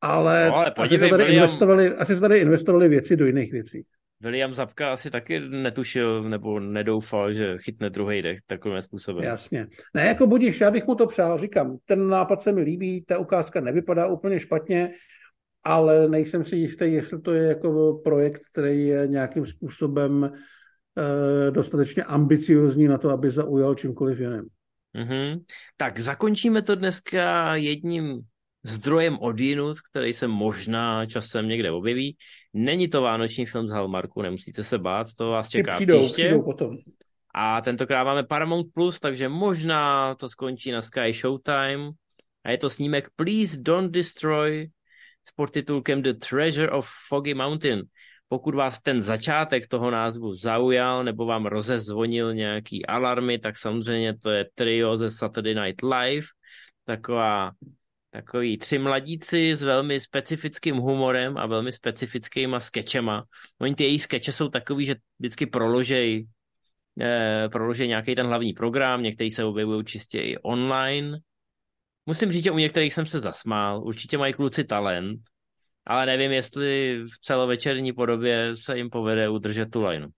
[0.02, 1.44] ale, no, ale podívej, asi, se tady William...
[1.44, 3.86] investovali, asi se tady investovali věci do jiných věcí.
[4.22, 9.24] William Zapka asi taky netušil nebo nedoufal, že chytne druhý dech takovým způsobem.
[9.24, 9.68] Jasně.
[9.94, 13.18] Ne, jako budíš, já bych mu to přál, říkám, ten nápad se mi líbí, ta
[13.18, 14.92] ukázka nevypadá úplně špatně,
[15.64, 20.32] ale nejsem si jistý, jestli to je jako projekt, který je nějakým způsobem
[21.00, 24.48] Eh, dostatečně ambiciozní na to, aby zaujal čímkoliv jiným.
[24.96, 25.42] Mm-hmm.
[25.78, 28.22] Tak zakončíme to dneska jedním
[28.64, 32.18] zdrojem odjinut, který se možná časem někde objeví.
[32.54, 36.14] Není to vánoční film z Hallmarku, nemusíte se bát, to vás čeká přijdou, příště.
[36.14, 36.78] Přijdou potom.
[37.36, 41.92] A tentokrát máme Paramount Plus, takže možná to skončí na Sky Showtime.
[42.44, 44.68] A je to snímek Please Don't Destroy
[45.28, 47.82] s podtitulkem The Treasure of Foggy Mountain.
[48.28, 54.30] Pokud vás ten začátek toho názvu zaujal nebo vám rozezvonil nějaký alarmy, tak samozřejmě to
[54.30, 56.28] je trio ze Saturday Night Live,
[56.86, 57.52] taková,
[58.12, 63.24] takový tři mladíci s velmi specifickým humorem a velmi specifickýma skečema.
[63.62, 66.28] Oni ty jejich skeče jsou takový, že vždycky proložej,
[67.02, 71.18] eh, proložej nějaký ten hlavní program, některý se objevují čistě i online.
[72.06, 75.20] Musím říct, že u některých jsem se zasmál, určitě mají kluci talent,
[75.86, 80.10] ale nevím, jestli v celovečerní podobě se jim povede udržet tu lineu.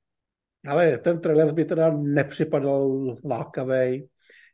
[0.67, 4.07] Ale ten trailer by teda nepřipadal lákavý.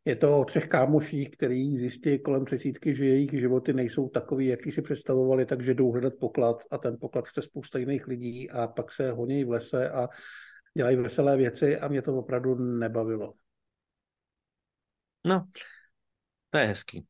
[0.08, 4.72] Je to o třech kámoších, který zjistí kolem třicítky, že jejich životy nejsou takový, jaký
[4.72, 8.92] si představovali, takže jdou hledat poklad a ten poklad chce spousta jiných lidí a pak
[8.92, 10.08] se honí v lese a
[10.78, 13.34] dělají veselé věci a mě to opravdu nebavilo.
[15.26, 15.48] No,
[16.50, 17.06] to je hezký.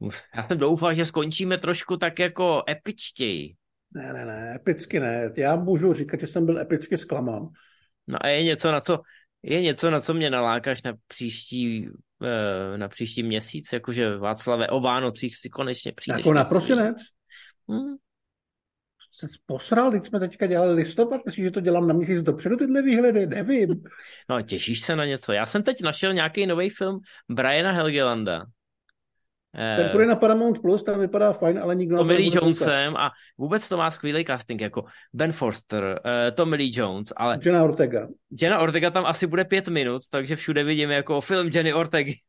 [0.36, 3.56] Já jsem doufal, že skončíme trošku tak jako epičtěji.
[3.94, 5.32] Ne, ne, ne, epicky ne.
[5.36, 7.48] Já můžu říkat, že jsem byl epicky zklamán.
[8.06, 9.00] No a je něco, na co,
[9.42, 11.88] je něco, na co mě nalákáš na příští,
[12.22, 16.18] eh, na příští měsíc, jakože Václave o Vánocích si konečně přijdeš.
[16.18, 16.96] Jako na prosinec?
[17.68, 17.96] Hmm.
[19.12, 22.82] Jsi posral, když jsme teďka dělali listopad, myslíš, že to dělám na měsíc dopředu tyhle
[22.82, 23.26] výhledy?
[23.26, 23.82] Nevím.
[24.28, 25.32] No, těšíš se na něco.
[25.32, 28.44] Já jsem teď našel nějaký nový film Briana Helgelanda,
[29.56, 33.68] ten, který na Paramount Plus, tam vypadá fajn, ale nikdo Tommy Lee Jonesem a vůbec
[33.68, 37.38] to má skvělý casting, jako Ben Forster, uh, Tommy Lee Jones, ale...
[37.44, 38.08] Jenna Ortega.
[38.42, 42.14] Jenna Ortega tam asi bude pět minut, takže všude vidíme jako film Jenny Ortegy.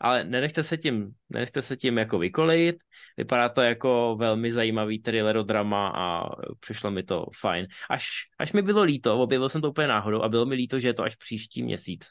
[0.00, 2.76] Ale nenechte se tím, nenechte se tím jako vykolejit.
[3.16, 6.28] Vypadá to jako velmi zajímavý thrillerodrama a
[6.60, 7.66] přišlo mi to fajn.
[7.90, 8.06] Až,
[8.38, 10.94] až mi bylo líto, objevil jsem to úplně náhodou a bylo mi líto, že je
[10.94, 12.08] to až příští měsíc.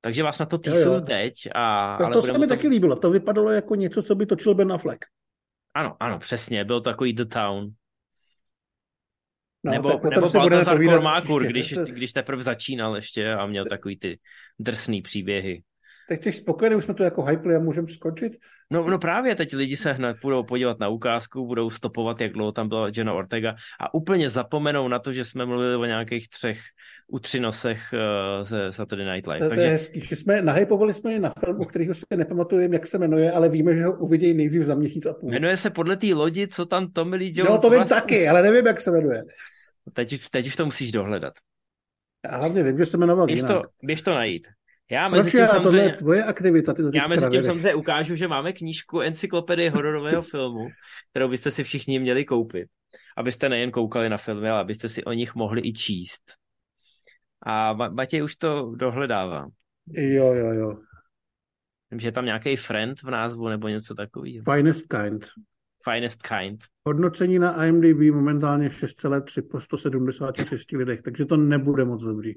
[0.00, 1.34] Takže vás na to týsnu teď.
[1.54, 2.46] A, to, ale to se mi to...
[2.46, 2.96] taky líbilo.
[2.96, 5.04] To vypadalo jako něco, co by točil Ben Affleck.
[5.74, 6.64] Ano, ano, přesně.
[6.64, 7.68] Byl to takový The Town.
[9.64, 14.18] No, nebo nebo Baltazar Kormákur, když, když teprve začínal ještě a měl takový ty
[14.58, 15.62] drsný příběhy.
[16.08, 18.32] Teď jsi spokojený, už jsme to jako hypli a můžeme skočit?
[18.70, 22.52] No, no právě, teď lidi se hned budou podívat na ukázku, budou stopovat, jak dlouho
[22.52, 26.60] tam byla Jenna Ortega a úplně zapomenou na to, že jsme mluvili o nějakých třech
[27.12, 29.38] utřinosech uh, ze Saturday Night Live.
[29.38, 29.60] To, Takže...
[29.60, 32.98] to je hezký, že jsme nahypovali jsme na film, o kterého si nepamatujeme, jak se
[32.98, 35.30] jmenuje, ale víme, že ho uvidějí nejdřív za měsíc a půl.
[35.30, 38.00] Jmenuje se podle té lodi, co tam Tommy Lee Jones No to vím vlastně...
[38.00, 39.22] taky, ale nevím, jak se jmenuje.
[39.92, 41.34] Teď, teď už to musíš dohledat.
[42.30, 43.52] Já hlavně vím, že se jmenoval běž jinak.
[43.52, 44.48] To, běž to najít.
[44.90, 46.74] Já mezi Proč tím já, samozřejmě, tohle je tvoje aktivita.
[46.74, 50.66] Ty já mezi tím samozřejmě ukážu, že máme knížku Encyklopedie hororového filmu,
[51.10, 52.68] kterou byste si všichni měli koupit.
[53.16, 56.22] Abyste nejen koukali na filmy, ale abyste si o nich mohli i číst.
[57.46, 59.48] A Matěj už to dohledává.
[59.92, 60.78] Jo, jo, jo.
[61.90, 64.44] Vím, že je tam nějaký friend v názvu nebo něco takového.
[64.54, 65.26] Finest Kind.
[65.84, 66.64] Finest Kind.
[66.86, 72.34] Hodnocení na IMDb momentálně 6,3 po 176 lidech, takže to nebude moc dobrý.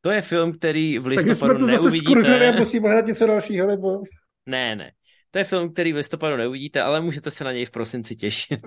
[0.00, 3.66] To je film, který v listopadu Takže jsme to zase a musíme hrát něco dalšího,
[3.66, 4.02] nebo...
[4.46, 4.92] Ne, ne.
[5.30, 8.60] To je film, který v listopadu neuvidíte, ale můžete se na něj v prosinci těšit.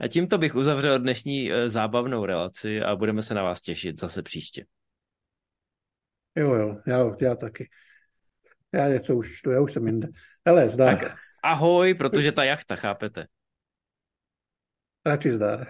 [0.00, 4.22] A tímto bych uzavřel dnešní eh, zábavnou relaci a budeme se na vás těšit zase
[4.22, 4.64] příště.
[6.36, 7.68] Jo, jo, já, já taky.
[8.72, 10.08] Já něco už čtu, já už jsem jinde.
[10.46, 10.98] Hele, zdar.
[10.98, 13.26] Tak ahoj, protože ta jachta, chápete?
[15.06, 15.66] Radši zdar.